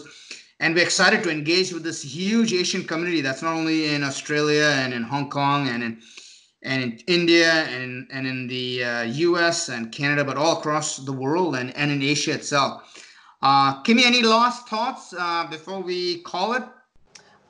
and 0.58 0.74
we're 0.74 0.82
excited 0.82 1.22
to 1.22 1.30
engage 1.30 1.72
with 1.72 1.84
this 1.84 2.02
huge 2.02 2.52
Asian 2.52 2.84
community 2.84 3.20
that's 3.20 3.42
not 3.42 3.54
only 3.54 3.94
in 3.94 4.02
Australia 4.02 4.72
and 4.78 4.94
in 4.94 5.02
Hong 5.02 5.28
Kong 5.28 5.68
and 5.68 5.82
in 5.82 6.00
and 6.66 6.82
in 6.82 6.98
India 7.06 7.52
and, 7.52 8.08
and 8.10 8.26
in 8.26 8.48
the 8.48 8.84
uh, 8.84 9.02
US 9.02 9.68
and 9.68 9.92
Canada, 9.92 10.24
but 10.24 10.36
all 10.36 10.58
across 10.58 10.98
the 10.98 11.12
world 11.12 11.54
and, 11.56 11.74
and 11.76 11.90
in 11.90 12.02
Asia 12.02 12.32
itself. 12.32 12.82
Uh, 13.42 13.82
Kimmy, 13.82 14.04
any 14.04 14.22
last 14.22 14.68
thoughts 14.68 15.14
uh, 15.16 15.46
before 15.48 15.80
we 15.80 16.22
call 16.22 16.54
it? 16.54 16.64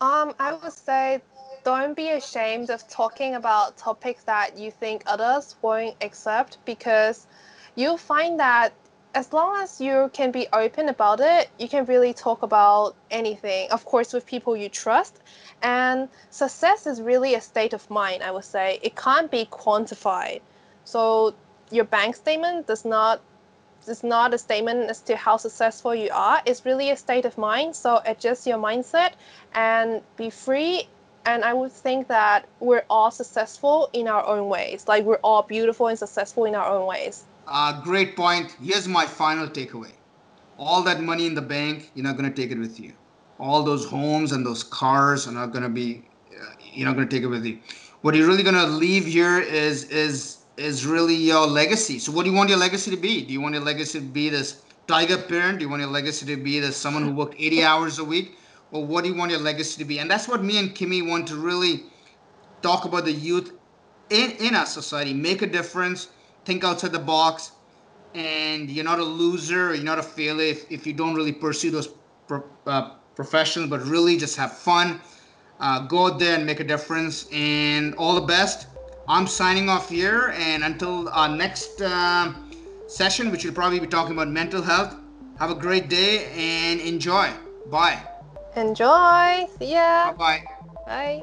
Um, 0.00 0.34
I 0.38 0.52
would 0.52 0.72
say 0.72 1.22
don't 1.64 1.96
be 1.96 2.10
ashamed 2.10 2.70
of 2.70 2.86
talking 2.88 3.34
about 3.34 3.76
topics 3.76 4.22
that 4.24 4.58
you 4.58 4.70
think 4.70 5.02
others 5.06 5.56
won't 5.62 5.96
accept 6.02 6.58
because 6.64 7.26
you'll 7.74 7.96
find 7.96 8.38
that 8.38 8.72
as 9.16 9.32
long 9.32 9.56
as 9.62 9.80
you 9.80 10.10
can 10.12 10.30
be 10.30 10.46
open 10.52 10.90
about 10.90 11.20
it, 11.20 11.48
you 11.58 11.68
can 11.68 11.86
really 11.86 12.12
talk 12.12 12.42
about 12.42 12.94
anything, 13.10 13.66
of 13.70 13.82
course, 13.86 14.12
with 14.12 14.26
people 14.26 14.54
you 14.54 14.68
trust. 14.68 15.22
And 15.62 16.08
success 16.30 16.86
is 16.86 17.00
really 17.00 17.34
a 17.34 17.40
state 17.40 17.72
of 17.72 17.88
mind, 17.90 18.22
I 18.22 18.30
would 18.30 18.44
say. 18.44 18.78
It 18.82 18.96
can't 18.96 19.30
be 19.30 19.46
quantified. 19.46 20.40
So 20.84 21.34
your 21.70 21.84
bank 21.84 22.14
statement 22.16 22.66
does 22.66 22.84
not 22.84 23.20
is 23.88 24.02
not 24.02 24.34
a 24.34 24.38
statement 24.38 24.90
as 24.90 25.00
to 25.00 25.16
how 25.16 25.36
successful 25.36 25.94
you 25.94 26.10
are. 26.12 26.42
It's 26.44 26.64
really 26.64 26.90
a 26.90 26.96
state 26.96 27.24
of 27.24 27.38
mind. 27.38 27.76
So 27.76 28.00
adjust 28.04 28.44
your 28.46 28.58
mindset 28.58 29.12
and 29.54 30.02
be 30.16 30.28
free. 30.28 30.88
And 31.24 31.44
I 31.44 31.52
would 31.52 31.72
think 31.72 32.08
that 32.08 32.46
we're 32.58 32.84
all 32.90 33.10
successful 33.10 33.90
in 33.92 34.08
our 34.08 34.26
own 34.26 34.48
ways. 34.48 34.86
Like 34.88 35.04
we're 35.04 35.22
all 35.22 35.42
beautiful 35.42 35.88
and 35.88 35.98
successful 35.98 36.44
in 36.46 36.54
our 36.54 36.68
own 36.68 36.86
ways. 36.86 37.24
Uh, 37.46 37.80
great 37.82 38.16
point. 38.16 38.56
Here's 38.60 38.88
my 38.88 39.06
final 39.06 39.46
takeaway. 39.48 39.92
All 40.58 40.82
that 40.82 41.00
money 41.00 41.26
in 41.26 41.34
the 41.34 41.42
bank, 41.42 41.90
you're 41.94 42.04
not 42.04 42.16
going 42.16 42.28
to 42.28 42.34
take 42.34 42.50
it 42.50 42.58
with 42.58 42.80
you. 42.80 42.92
All 43.38 43.62
those 43.62 43.84
homes 43.84 44.32
and 44.32 44.44
those 44.44 44.62
cars 44.62 45.26
are 45.26 45.32
not 45.32 45.52
going 45.52 45.62
to 45.62 45.68
be, 45.68 46.04
uh, 46.32 46.54
you're 46.72 46.86
not 46.86 46.96
going 46.96 47.08
to 47.08 47.14
take 47.14 47.22
it 47.22 47.28
with 47.28 47.44
you. 47.44 47.58
What 48.02 48.14
you're 48.14 48.26
really 48.26 48.42
going 48.42 48.54
to 48.54 48.66
leave 48.66 49.06
here 49.06 49.40
is 49.40 49.84
is 49.84 50.38
is 50.56 50.86
really 50.86 51.14
your 51.14 51.46
legacy. 51.46 51.98
So, 51.98 52.12
what 52.12 52.24
do 52.24 52.30
you 52.30 52.36
want 52.36 52.48
your 52.48 52.58
legacy 52.58 52.90
to 52.90 52.96
be? 52.96 53.22
Do 53.22 53.32
you 53.32 53.40
want 53.40 53.54
your 53.54 53.64
legacy 53.64 54.00
to 54.00 54.04
be 54.04 54.28
this 54.28 54.62
tiger 54.86 55.18
parent? 55.18 55.58
Do 55.58 55.64
you 55.64 55.68
want 55.68 55.80
your 55.80 55.90
legacy 55.90 56.24
to 56.26 56.36
be 56.36 56.60
this 56.60 56.76
someone 56.76 57.02
who 57.02 57.12
worked 57.12 57.34
80 57.38 57.64
hours 57.64 57.98
a 57.98 58.04
week? 58.04 58.38
Or 58.72 58.84
what 58.84 59.04
do 59.04 59.10
you 59.10 59.16
want 59.16 59.30
your 59.30 59.40
legacy 59.40 59.78
to 59.78 59.84
be? 59.84 59.98
And 59.98 60.10
that's 60.10 60.28
what 60.28 60.42
me 60.42 60.58
and 60.58 60.70
Kimmy 60.74 61.06
want 61.06 61.26
to 61.28 61.36
really 61.36 61.84
talk 62.62 62.84
about 62.84 63.04
the 63.04 63.12
youth 63.12 63.52
in, 64.10 64.32
in 64.32 64.54
our 64.54 64.66
society, 64.66 65.14
make 65.14 65.42
a 65.42 65.46
difference 65.46 66.08
think 66.46 66.64
outside 66.64 66.92
the 66.92 66.98
box, 66.98 67.52
and 68.14 68.70
you're 68.70 68.84
not 68.84 69.00
a 69.00 69.04
loser, 69.04 69.74
you're 69.74 69.84
not 69.84 69.98
a 69.98 70.02
failure 70.02 70.46
if, 70.46 70.70
if 70.70 70.86
you 70.86 70.92
don't 70.92 71.14
really 71.14 71.32
pursue 71.32 71.70
those 71.70 71.90
uh, 72.66 72.90
professions, 73.16 73.68
but 73.68 73.84
really 73.86 74.16
just 74.16 74.36
have 74.36 74.52
fun. 74.52 75.00
Uh, 75.58 75.80
go 75.86 76.06
out 76.06 76.18
there 76.18 76.36
and 76.36 76.44
make 76.46 76.60
a 76.60 76.64
difference, 76.64 77.26
and 77.32 77.94
all 77.96 78.14
the 78.14 78.26
best. 78.26 78.68
I'm 79.08 79.26
signing 79.26 79.68
off 79.68 79.88
here, 79.88 80.34
and 80.36 80.62
until 80.62 81.08
our 81.08 81.28
next 81.28 81.80
uh, 81.80 82.32
session, 82.86 83.30
which 83.30 83.44
will 83.44 83.54
probably 83.54 83.80
be 83.80 83.86
talking 83.86 84.12
about 84.12 84.28
mental 84.28 84.62
health, 84.62 84.94
have 85.38 85.50
a 85.50 85.54
great 85.54 85.88
day 85.88 86.26
and 86.36 86.80
enjoy. 86.80 87.30
Bye. 87.70 88.02
Enjoy. 88.54 89.46
See 89.58 89.72
ya. 89.72 90.12
Bye-bye. 90.12 90.44
Bye. 90.86 91.22